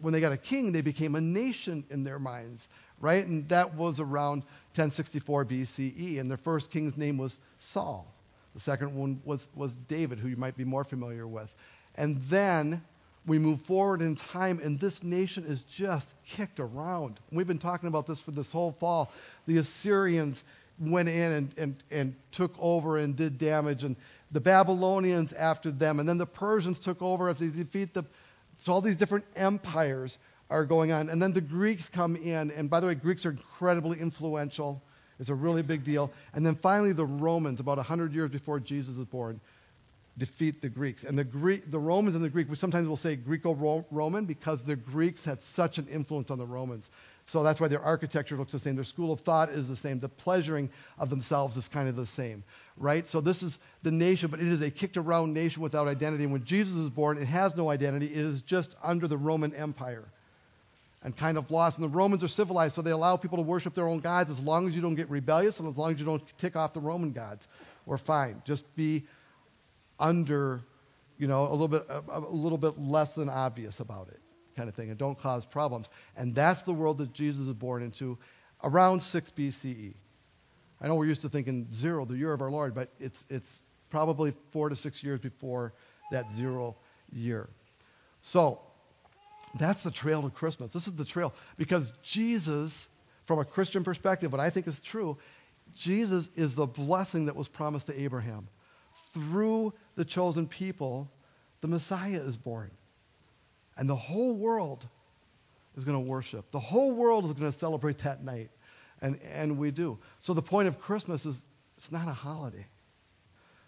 [0.00, 2.68] when they got a king, they became a nation in their minds,
[3.00, 3.26] right?
[3.26, 4.42] And that was around
[4.74, 6.20] 1064 BCE.
[6.20, 8.06] And their first king's name was Saul.
[8.54, 11.52] The second one was, was David, who you might be more familiar with.
[11.96, 12.82] And then
[13.26, 17.18] we move forward in time, and this nation is just kicked around.
[17.32, 19.10] We've been talking about this for this whole fall.
[19.46, 20.44] The Assyrians
[20.78, 23.96] went in and, and, and took over and did damage, and
[24.30, 28.04] the Babylonians after them, and then the Persians took over after they defeat the.
[28.58, 30.18] So all these different empires
[30.50, 33.30] are going on, and then the Greeks come in, and by the way, Greeks are
[33.30, 34.80] incredibly influential.
[35.18, 36.12] It's a really big deal.
[36.34, 39.40] And then finally, the Romans, about 100 years before Jesus is born,
[40.18, 41.04] defeat the Greeks.
[41.04, 44.76] And the, Greek, the Romans and the Greeks, we sometimes will say Greco-Roman because the
[44.76, 46.90] Greeks had such an influence on the Romans.
[47.26, 48.76] So that's why their architecture looks the same.
[48.76, 49.98] Their school of thought is the same.
[49.98, 52.44] The pleasuring of themselves is kind of the same,
[52.76, 53.06] right?
[53.06, 56.22] So this is the nation, but it is a kicked around nation without identity.
[56.22, 58.06] And when Jesus is born, it has no identity.
[58.06, 60.04] It is just under the Roman Empire
[61.02, 61.78] and kind of lost.
[61.78, 64.40] And the Romans are civilized, so they allow people to worship their own gods as
[64.40, 66.80] long as you don't get rebellious and as long as you don't tick off the
[66.80, 67.46] Roman gods.
[67.84, 68.42] We're fine.
[68.44, 69.04] Just be
[70.00, 70.60] under,
[71.18, 74.20] you know, a little bit, a, a little bit less than obvious about it,
[74.56, 75.90] kind of thing, and don't cause problems.
[76.16, 78.18] And that's the world that Jesus is born into,
[78.62, 79.94] around 6 BCE.
[80.80, 83.62] I know we're used to thinking zero, the year of our Lord, but it's it's
[83.88, 85.72] probably four to six years before
[86.10, 86.76] that zero
[87.12, 87.48] year.
[88.20, 88.60] So
[89.58, 90.72] that's the trail to Christmas.
[90.72, 92.88] This is the trail because Jesus,
[93.24, 95.18] from a Christian perspective, what I think is true,
[95.74, 98.48] Jesus is the blessing that was promised to Abraham
[99.12, 101.10] through the chosen people,
[101.60, 102.70] the Messiah is born.
[103.76, 104.86] And the whole world
[105.76, 106.50] is going to worship.
[106.50, 108.50] The whole world is going to celebrate that night.
[109.02, 109.98] And, and we do.
[110.20, 111.38] So the point of Christmas is
[111.76, 112.66] it's not a holiday.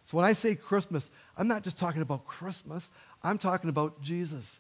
[0.07, 2.91] So when I say Christmas, I'm not just talking about Christmas,
[3.23, 4.59] I'm talking about Jesus.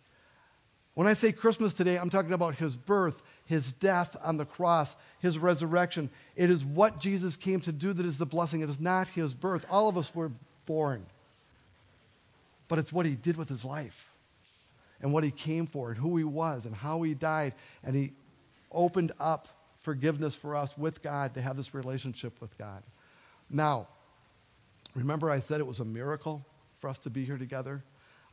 [0.98, 4.96] When I say Christmas today, I'm talking about his birth, his death on the cross,
[5.20, 6.10] his resurrection.
[6.34, 8.62] It is what Jesus came to do that is the blessing.
[8.62, 9.64] It is not his birth.
[9.70, 10.32] All of us were
[10.66, 11.06] born.
[12.66, 14.10] But it's what he did with his life
[15.00, 17.54] and what he came for and who he was and how he died.
[17.84, 18.10] And he
[18.72, 19.46] opened up
[19.82, 22.82] forgiveness for us with God to have this relationship with God.
[23.48, 23.86] Now,
[24.96, 26.44] remember I said it was a miracle
[26.80, 27.84] for us to be here together?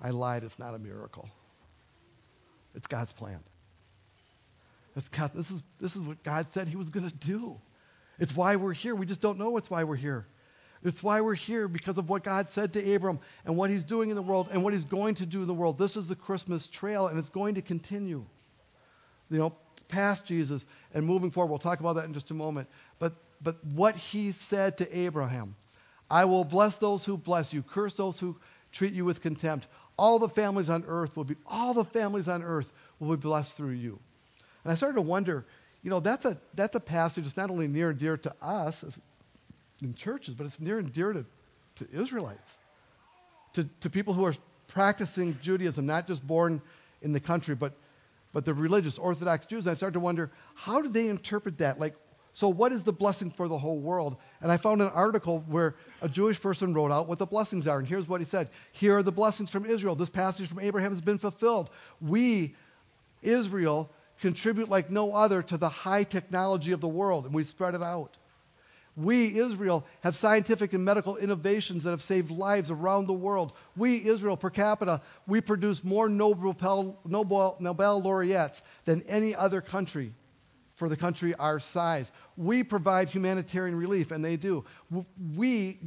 [0.02, 0.44] I lied.
[0.44, 1.30] It's not a miracle.
[2.76, 3.40] It's God's plan.
[4.96, 7.60] It's God, this, is, this is what God said he was going to do.
[8.20, 8.96] It's why we're here.
[8.96, 10.26] We just don't know it's why we're here.
[10.84, 14.10] It's why we're here because of what God said to Abram and what he's doing
[14.10, 15.78] in the world and what he's going to do in the world.
[15.78, 18.24] This is the Christmas trail and it's going to continue.
[19.30, 19.56] You know,
[19.88, 21.50] past Jesus and moving forward.
[21.50, 22.70] We'll talk about that in just a moment.
[23.00, 25.56] But but what he said to Abraham,
[26.10, 28.38] I will bless those who bless you, curse those who
[28.72, 29.68] treat you with contempt.
[29.98, 33.56] All the families on earth will be all the families on earth will be blessed
[33.56, 34.00] through you.
[34.64, 35.46] And I started to wonder,
[35.84, 38.84] you know, that's a that's a passage that's not only near and dear to us
[39.82, 41.26] in churches, but it's near and dear to,
[41.76, 42.58] to Israelites,
[43.54, 44.34] to, to people who are
[44.68, 46.62] practicing Judaism, not just born
[47.02, 47.74] in the country, but
[48.34, 49.66] but the religious Orthodox Jews.
[49.66, 51.80] And I started to wonder, how did they interpret that?
[51.80, 51.96] Like,
[52.36, 54.18] so what is the blessing for the whole world?
[54.42, 57.80] And I found an article where a Jewish person wrote out what the blessings are.
[57.80, 59.96] And here's what he said Here are the blessings from Israel.
[59.96, 61.70] This passage from Abraham has been fulfilled.
[62.02, 62.54] We,
[63.22, 67.74] Israel, contribute like no other to the high technology of the world, and we spread
[67.74, 68.18] it out.
[68.98, 73.54] We, Israel, have scientific and medical innovations that have saved lives around the world.
[73.78, 80.12] We, Israel, per capita, we produce more Nobel, Nobel, Nobel laureates than any other country
[80.76, 82.12] for the country our size.
[82.38, 84.66] We provide humanitarian relief, and they do.
[85.36, 85.80] We,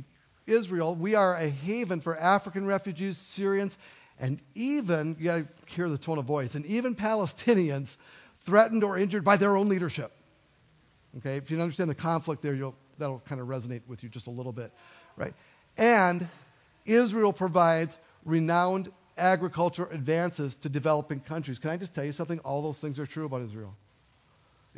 [0.47, 3.79] Israel, we are a haven for African refugees, Syrians,
[4.19, 7.97] and even, you got to hear the tone of voice, and even Palestinians
[8.45, 10.11] threatened or injured by their own leadership.
[11.19, 14.27] Okay, if you understand the conflict there, you'll, that'll kind of resonate with you just
[14.27, 14.73] a little bit,
[15.17, 15.35] right?
[15.77, 16.27] And
[16.85, 21.59] Israel provides renowned agricultural advances to developing countries.
[21.59, 22.39] Can I just tell you something?
[22.41, 23.75] All those things are true about Israel.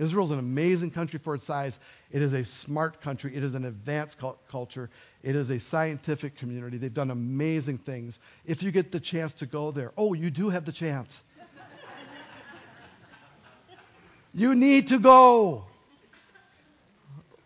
[0.00, 1.78] Israel is an amazing country for its size.
[2.10, 3.36] It is a smart country.
[3.36, 4.16] It is an advanced
[4.48, 4.88] culture.
[5.22, 6.78] It is a scientific community.
[6.78, 8.18] They've done amazing things.
[8.46, 11.22] If you get the chance to go there, oh, you do have the chance.
[14.32, 15.66] You need to go.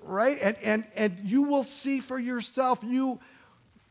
[0.02, 0.38] Right?
[0.40, 2.84] And, and, and you will see for yourself.
[2.84, 3.18] You,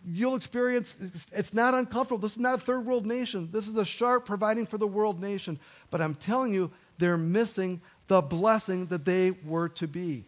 [0.06, 0.96] you'll experience,
[1.34, 2.20] it's not uncomfortable.
[2.20, 3.50] This is not a third world nation.
[3.52, 5.60] This is a sharp providing for the world nation.
[5.90, 10.26] But I'm telling you, they're missing the blessing that they were to be.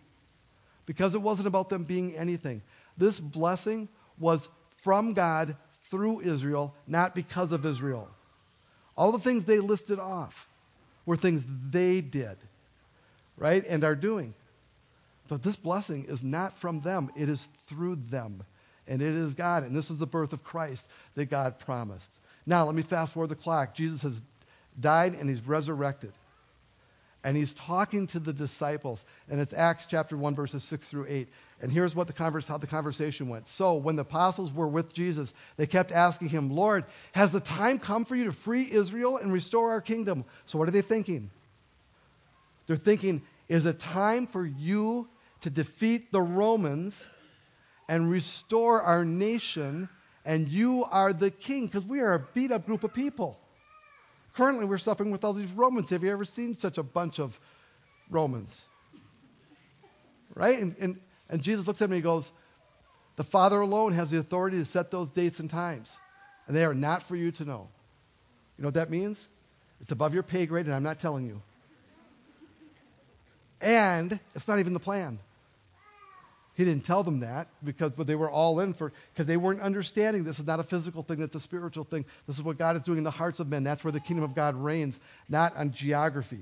[0.86, 2.62] Because it wasn't about them being anything.
[2.98, 4.48] This blessing was
[4.84, 5.56] from God
[5.90, 8.08] through Israel, not because of Israel.
[8.96, 10.48] All the things they listed off
[11.06, 12.38] were things they did
[13.38, 14.34] right, and are doing.
[15.28, 18.44] But this blessing is not from them, it is through them.
[18.88, 19.64] And it is God.
[19.64, 20.86] And this is the birth of Christ
[21.16, 22.12] that God promised.
[22.46, 23.74] Now, let me fast forward the clock.
[23.74, 24.22] Jesus has
[24.80, 26.14] died and he's resurrected.
[27.26, 29.04] And he's talking to the disciples.
[29.28, 31.28] And it's Acts chapter 1, verses 6 through 8.
[31.60, 33.48] And here's what the converse, how the conversation went.
[33.48, 37.80] So, when the apostles were with Jesus, they kept asking him, Lord, has the time
[37.80, 40.24] come for you to free Israel and restore our kingdom?
[40.46, 41.32] So, what are they thinking?
[42.68, 45.08] They're thinking, is it time for you
[45.42, 47.04] to defeat the Romans
[47.90, 49.90] and restore our nation,
[50.26, 51.66] and you are the king?
[51.66, 53.40] Because we are a beat up group of people.
[54.36, 55.90] Currently, we're suffering with all these Romans.
[55.90, 57.40] Have you ever seen such a bunch of
[58.10, 58.62] Romans?
[60.34, 60.60] Right?
[60.60, 62.32] And, and, and Jesus looks at me and he goes,
[63.16, 65.96] The Father alone has the authority to set those dates and times,
[66.48, 67.70] and they are not for you to know.
[68.58, 69.26] You know what that means?
[69.82, 71.42] It's above your pay grade, and I'm not telling you.
[73.62, 75.20] And it's not even the plan.
[76.56, 79.60] He didn't tell them that because but they were all in for because they weren't
[79.60, 82.06] understanding this is not a physical thing, it's a spiritual thing.
[82.28, 83.64] This is what God is doing in the hearts of men.
[83.64, 86.40] That's where the kingdom of God reigns, not on geography.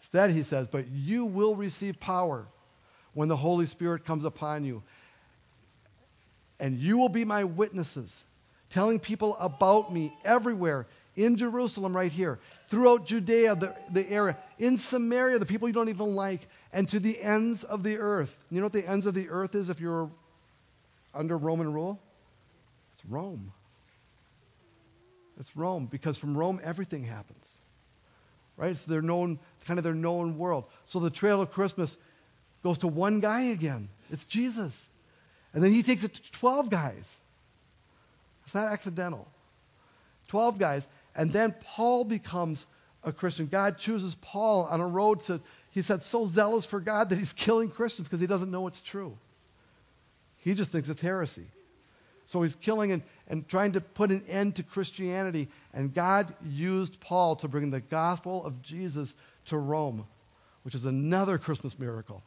[0.00, 2.46] Instead, he says, but you will receive power
[3.14, 4.82] when the Holy Spirit comes upon you.
[6.60, 8.22] And you will be my witnesses,
[8.70, 14.78] telling people about me everywhere in Jerusalem, right here, throughout Judea, the, the area, in
[14.78, 16.40] Samaria, the people you don't even like,
[16.72, 18.34] and to the ends of the earth.
[18.50, 20.10] You know what the ends of the earth is if you're
[21.14, 22.00] under Roman rule?
[22.94, 23.52] It's Rome.
[25.40, 27.50] It's Rome, because from Rome everything happens.
[28.56, 28.70] Right?
[28.70, 30.66] It's their known, kind of their known world.
[30.84, 31.96] So the trail of Christmas
[32.62, 33.88] goes to one guy again.
[34.10, 34.88] It's Jesus.
[35.52, 37.18] And then he takes it to 12 guys.
[38.44, 39.26] It's not accidental.
[40.28, 40.86] 12 guys.
[41.14, 42.64] And then Paul becomes
[43.04, 43.46] a Christian.
[43.46, 45.40] God chooses Paul on a road to,
[45.72, 48.80] he said, so zealous for God that he's killing Christians because he doesn't know it's
[48.80, 49.16] true.
[50.38, 51.46] He just thinks it's heresy.
[52.26, 55.48] So he's killing and, and trying to put an end to Christianity.
[55.72, 59.14] And God used Paul to bring the gospel of Jesus
[59.46, 60.06] to Rome,
[60.62, 62.22] which is another Christmas miracle.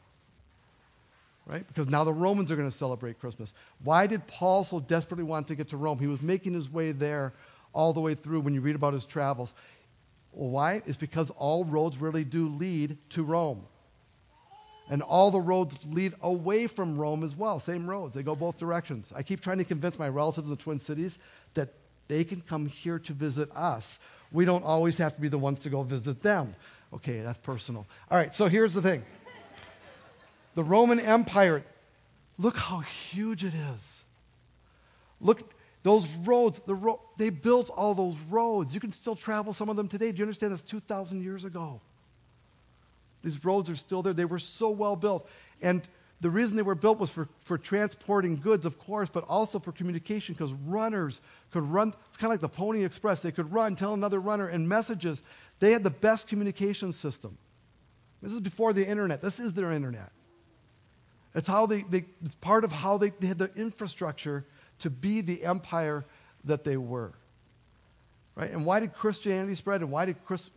[1.46, 1.66] Right?
[1.66, 3.54] Because now the Romans are going to celebrate Christmas.
[3.84, 5.98] Why did Paul so desperately want to get to Rome?
[6.00, 7.32] He was making his way there
[7.72, 9.52] all the way through when you read about his travels.
[10.36, 10.82] Well, why?
[10.84, 13.64] It's because all roads really do lead to Rome.
[14.90, 17.58] And all the roads lead away from Rome as well.
[17.58, 18.14] Same roads.
[18.14, 19.12] They go both directions.
[19.16, 21.18] I keep trying to convince my relatives in the Twin Cities
[21.54, 21.70] that
[22.06, 23.98] they can come here to visit us.
[24.30, 26.54] We don't always have to be the ones to go visit them.
[26.92, 27.86] Okay, that's personal.
[28.10, 29.02] All right, so here's the thing
[30.54, 31.64] the Roman Empire,
[32.38, 34.04] look how huge it is.
[35.18, 35.50] Look,
[35.86, 38.74] those roads, the ro- they built all those roads.
[38.74, 40.10] You can still travel some of them today.
[40.10, 41.80] Do you understand that's 2,000 years ago?
[43.22, 44.12] These roads are still there.
[44.12, 45.28] They were so well built.
[45.62, 45.80] And
[46.20, 49.70] the reason they were built was for, for transporting goods, of course, but also for
[49.70, 51.20] communication because runners
[51.52, 51.94] could run.
[52.08, 53.20] It's kind of like the Pony Express.
[53.20, 55.22] They could run, tell another runner, and messages.
[55.60, 57.38] They had the best communication system.
[58.20, 59.22] This is before the internet.
[59.22, 60.10] This is their internet.
[61.36, 64.44] It's how they, they it's part of how they, they had the infrastructure
[64.80, 66.04] to be the empire
[66.44, 67.12] that they were.
[68.34, 68.50] Right?
[68.50, 70.50] And why did Christianity spread and why did Chris,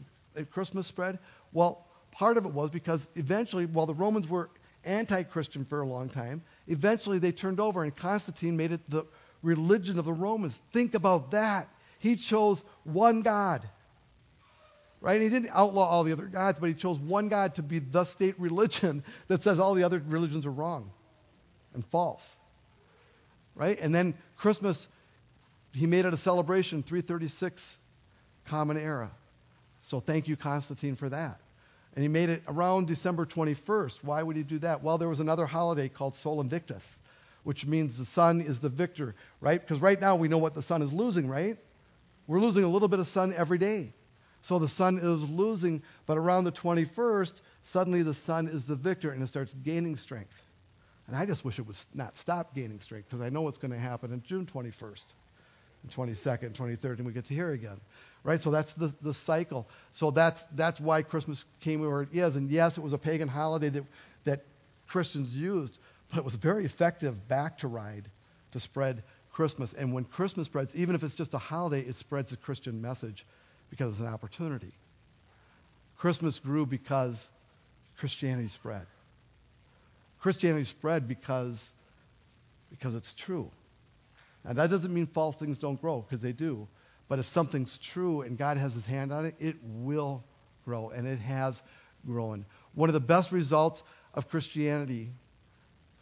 [0.51, 1.19] Christmas spread?
[1.53, 4.49] Well, part of it was because eventually, while the Romans were
[4.85, 9.05] anti-Christian for a long time, eventually they turned over and Constantine made it the
[9.41, 10.59] religion of the Romans.
[10.73, 11.69] Think about that.
[11.99, 13.67] He chose one God.
[15.01, 15.21] Right?
[15.21, 18.03] He didn't outlaw all the other gods, but he chose one God to be the
[18.03, 20.91] state religion that says all the other religions are wrong
[21.73, 22.35] and false.
[23.59, 23.77] Right?
[23.79, 24.87] And then Christmas,
[25.73, 27.77] he made it a celebration, 336
[28.45, 29.11] Common Era.
[29.81, 31.41] So thank you, Constantine, for that.
[31.93, 33.97] And he made it around December 21st.
[34.01, 34.81] Why would he do that?
[34.81, 36.99] Well, there was another holiday called Sol Invictus,
[37.43, 39.59] which means the sun is the victor, right?
[39.59, 41.57] Because right now we know what the sun is losing, right?
[42.27, 43.91] We're losing a little bit of sun every day.
[44.41, 47.33] So the sun is losing, but around the 21st,
[47.65, 50.41] suddenly the sun is the victor and it starts gaining strength.
[51.09, 53.71] And I just wish it would not stop gaining strength because I know what's going
[53.71, 55.05] to happen on June 21st,
[55.83, 57.79] and 22nd, 23rd, and we get to hear again
[58.23, 58.41] right?
[58.41, 59.67] So that's the, the cycle.
[59.91, 62.35] So that's, that's why Christmas came where it is.
[62.35, 63.83] And yes, it was a pagan holiday that,
[64.25, 64.45] that
[64.87, 65.77] Christians used,
[66.09, 68.09] but it was very effective back to ride
[68.51, 69.73] to spread Christmas.
[69.73, 73.25] And when Christmas spreads, even if it's just a holiday, it spreads a Christian message
[73.69, 74.73] because it's an opportunity.
[75.97, 77.27] Christmas grew because
[77.97, 78.85] Christianity spread.
[80.19, 81.71] Christianity spread because,
[82.69, 83.49] because it's true.
[84.45, 86.67] And that doesn't mean false things don't grow, because they do.
[87.07, 90.23] But if something's true and God has his hand on it, it will
[90.65, 91.61] grow, and it has
[92.05, 92.45] grown.
[92.75, 95.09] One of the best results of Christianity,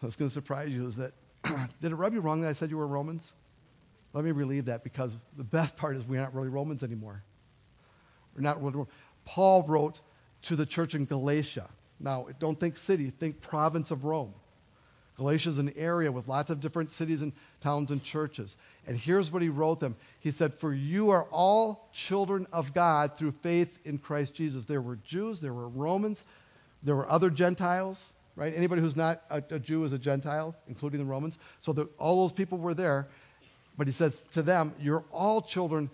[0.02, 1.14] that's going to surprise you, is that
[1.82, 3.34] did it rub you wrong that I said you were Romans?
[4.14, 7.24] Let me relieve that because the best part is we're not really Romans anymore.
[8.36, 8.86] We're not really.
[9.26, 10.02] Paul wrote
[10.44, 11.70] to the church in Galatia.
[12.00, 14.34] Now, don't think city, think province of Rome.
[15.18, 18.56] Galatia is an area with lots of different cities and towns and churches.
[18.86, 19.96] And here's what he wrote them.
[20.20, 24.66] He said, For you are all children of God through faith in Christ Jesus.
[24.66, 26.24] There were Jews, there were Romans,
[26.84, 28.54] there were other Gentiles, right?
[28.56, 31.40] Anybody who's not a, a Jew is a Gentile, including the Romans.
[31.62, 33.08] So the, all those people were there.
[33.76, 35.90] But he says to them, You're all children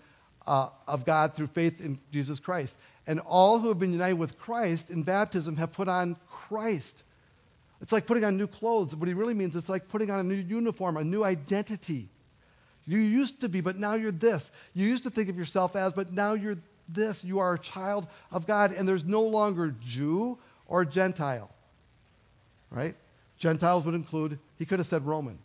[0.46, 2.76] uh, of God through faith in Jesus Christ.
[3.06, 7.02] And all who have been united with Christ in baptism have put on Christ.
[7.80, 8.96] It's like putting on new clothes.
[8.96, 12.08] What he really means, it's like putting on a new uniform, a new identity.
[12.86, 14.50] You used to be, but now you're this.
[14.74, 16.56] You used to think of yourself as, but now you're
[16.88, 17.24] this.
[17.24, 21.50] You are a child of God, and there's no longer Jew or Gentile.
[22.70, 22.94] Right?
[23.38, 25.38] Gentiles would include, he could have said Roman.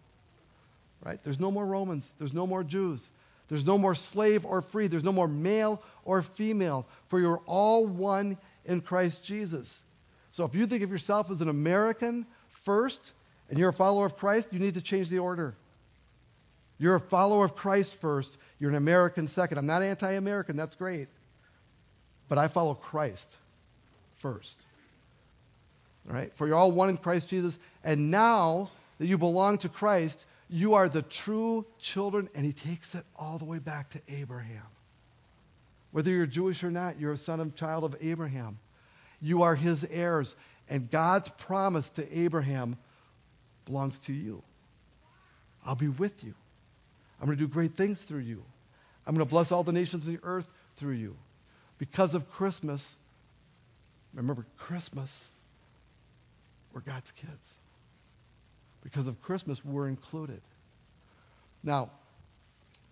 [1.03, 1.19] Right?
[1.23, 2.09] There's no more Romans.
[2.17, 3.09] There's no more Jews.
[3.49, 4.87] There's no more slave or free.
[4.87, 9.81] There's no more male or female, for you're all one in Christ Jesus.
[10.31, 13.13] So if you think of yourself as an American first
[13.49, 15.55] and you're a follower of Christ, you need to change the order.
[16.77, 19.57] You're a follower of Christ first, you're an American second.
[19.57, 21.07] I'm not anti American, that's great.
[22.29, 23.35] But I follow Christ
[24.17, 24.61] first.
[26.07, 26.31] All right?
[26.35, 27.57] For you're all one in Christ Jesus.
[27.83, 28.69] And now
[28.99, 32.29] that you belong to Christ, you are the true children.
[32.35, 34.65] And he takes it all the way back to Abraham.
[35.91, 38.59] Whether you're Jewish or not, you're a son and child of Abraham.
[39.21, 40.35] You are his heirs.
[40.69, 42.77] And God's promise to Abraham
[43.65, 44.43] belongs to you.
[45.65, 46.33] I'll be with you.
[47.19, 48.43] I'm going to do great things through you.
[49.05, 50.47] I'm going to bless all the nations of the earth
[50.77, 51.15] through you.
[51.79, 52.95] Because of Christmas,
[54.13, 55.29] remember, Christmas,
[56.73, 57.57] we're God's kids.
[58.83, 60.41] Because of Christmas, we're included.
[61.63, 61.89] Now,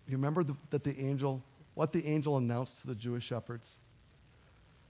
[0.08, 1.42] you remember the, that the angel,
[1.76, 3.76] what the angel announced to the Jewish shepherds?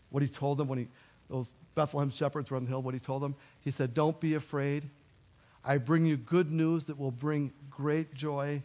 [0.10, 0.88] What he told them when he,
[1.30, 3.36] those Bethlehem shepherds were on the hill, what he told them?
[3.62, 4.84] He said, Don't be afraid.
[5.64, 8.64] I bring you good news that will bring great joy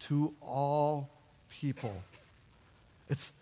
[0.00, 1.10] to all
[1.48, 1.94] people.
[3.08, 3.32] It's,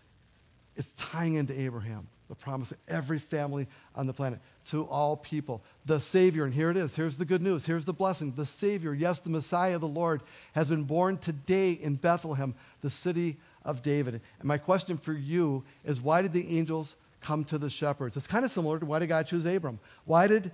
[0.76, 3.66] it's tying into Abraham, the promise of every family
[3.96, 5.60] on the planet, to all people.
[5.86, 6.94] The Savior, and here it is.
[6.94, 7.66] Here's the good news.
[7.66, 8.32] Here's the blessing.
[8.36, 10.22] The Savior, yes, the Messiah, the Lord,
[10.54, 14.14] has been born today in Bethlehem, the city of David.
[14.14, 18.16] And my question for you is why did the angels come to the shepherds?
[18.16, 19.80] It's kind of similar to why did God choose Abram?
[20.04, 20.52] Why did,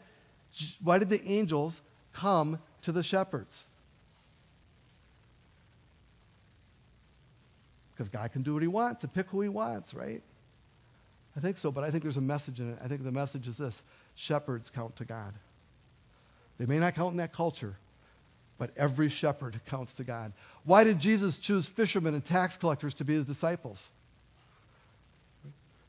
[0.83, 1.83] why did the angels
[2.15, 3.67] come to the shepherds?
[7.93, 10.23] Because God can do what he wants and pick who he wants, right?
[11.37, 12.79] I think so, but I think there's a message in it.
[12.83, 13.83] I think the message is this
[14.15, 15.35] shepherds count to God.
[16.59, 17.77] They may not count in that culture,
[18.57, 20.33] but every shepherd counts to God.
[20.65, 23.91] Why did Jesus choose fishermen and tax collectors to be his disciples?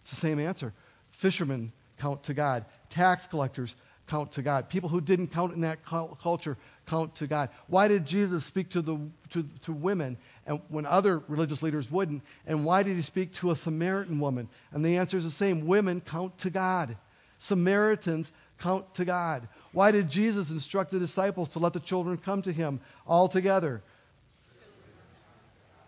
[0.02, 0.74] It's the same answer.
[1.12, 3.74] Fishermen count to God, tax collectors
[4.08, 4.68] count to God.
[4.70, 7.50] People who didn't count in that culture count to God.
[7.68, 8.98] Why did Jesus speak to, the,
[9.32, 12.24] to, to women and when other religious leaders wouldn't?
[12.46, 14.50] And why did he speak to a Samaritan woman?
[14.72, 15.68] And the answer is the same.
[15.68, 16.98] Women count to God.
[17.38, 19.48] Samaritans count to God.
[19.72, 23.84] Why did Jesus instruct the disciples to let the children come to him all together?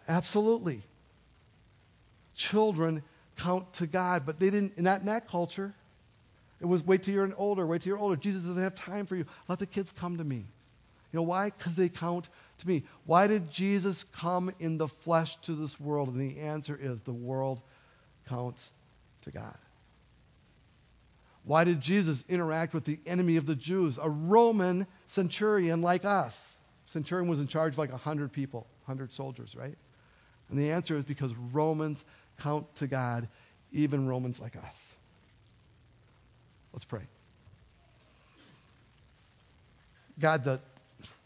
[0.08, 0.84] Absolutely.
[2.36, 3.04] Children
[3.38, 5.74] count to God, but they didn't, not in that culture.
[6.62, 8.16] It was wait till you're older, wait till you're older.
[8.16, 9.26] Jesus doesn't have time for you.
[9.48, 10.46] Let the kids come to me.
[11.12, 11.50] You know why?
[11.50, 12.30] Because they count
[12.60, 12.84] to me.
[13.06, 16.10] Why did Jesus come in the flesh to this world?
[16.10, 17.62] And the answer is the world
[18.28, 18.72] counts
[19.24, 19.58] to God.
[21.44, 26.56] Why did Jesus interact with the enemy of the Jews, a Roman centurion like us?
[26.88, 29.76] Centurion was in charge of like 100 people, 100 soldiers, right?
[30.50, 32.04] And the answer is because Romans
[32.40, 33.28] count to God,
[33.72, 34.94] even Romans like us.
[36.74, 37.02] Let's pray.
[40.20, 40.60] God, the,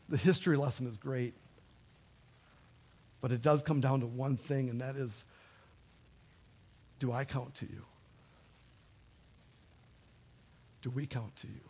[0.09, 1.33] the history lesson is great,
[3.21, 5.23] but it does come down to one thing, and that is
[6.99, 7.83] do I count to you?
[10.81, 11.69] Do we count to you?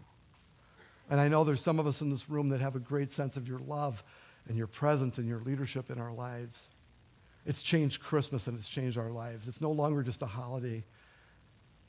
[1.09, 3.37] And I know there's some of us in this room that have a great sense
[3.37, 4.03] of your love
[4.47, 6.69] and your presence and your leadership in our lives.
[7.45, 9.47] It's changed Christmas and it's changed our lives.
[9.47, 10.83] It's no longer just a holiday,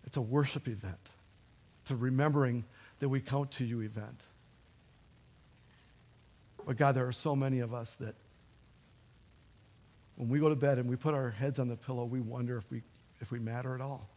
[0.07, 1.11] it's a worship event.
[1.82, 2.64] It's a remembering
[3.01, 4.24] that we count to you event.
[6.66, 8.14] But God, there are so many of us that
[10.16, 12.56] when we go to bed and we put our heads on the pillow, we wonder
[12.56, 12.82] if we,
[13.20, 14.08] if we matter at all.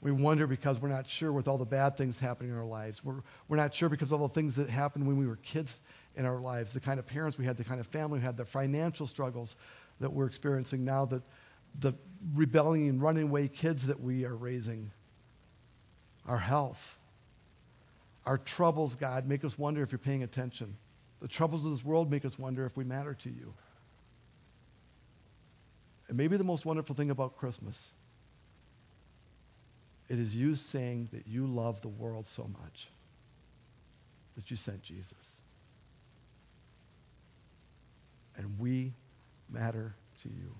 [0.00, 3.04] We wonder because we're not sure with all the bad things happening in our lives.
[3.04, 5.80] We're, we're not sure because of all the things that happened when we were kids
[6.16, 8.36] in our lives, the kind of parents we had, the kind of family we had,
[8.36, 9.56] the financial struggles
[10.00, 11.22] that we're experiencing now, the,
[11.80, 11.94] the
[12.34, 14.90] rebelling and running away kids that we are raising,
[16.26, 16.97] our health.
[18.28, 20.76] Our troubles, God, make us wonder if you're paying attention.
[21.22, 23.54] The troubles of this world make us wonder if we matter to you.
[26.08, 27.90] And maybe the most wonderful thing about Christmas,
[30.10, 32.90] it is you saying that you love the world so much
[34.36, 35.40] that you sent Jesus.
[38.36, 38.92] And we
[39.48, 40.54] matter to you.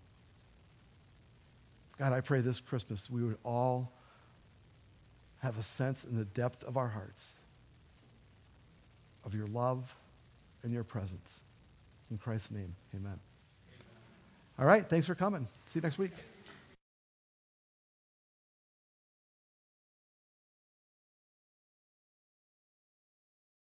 [1.98, 3.92] God, I pray this Christmas we would all
[5.42, 7.34] have a sense in the depth of our hearts
[9.24, 9.94] of your love
[10.62, 11.40] and your presence.
[12.10, 13.18] In Christ's name, amen.
[14.58, 15.46] All right, thanks for coming.
[15.66, 16.12] See you next week.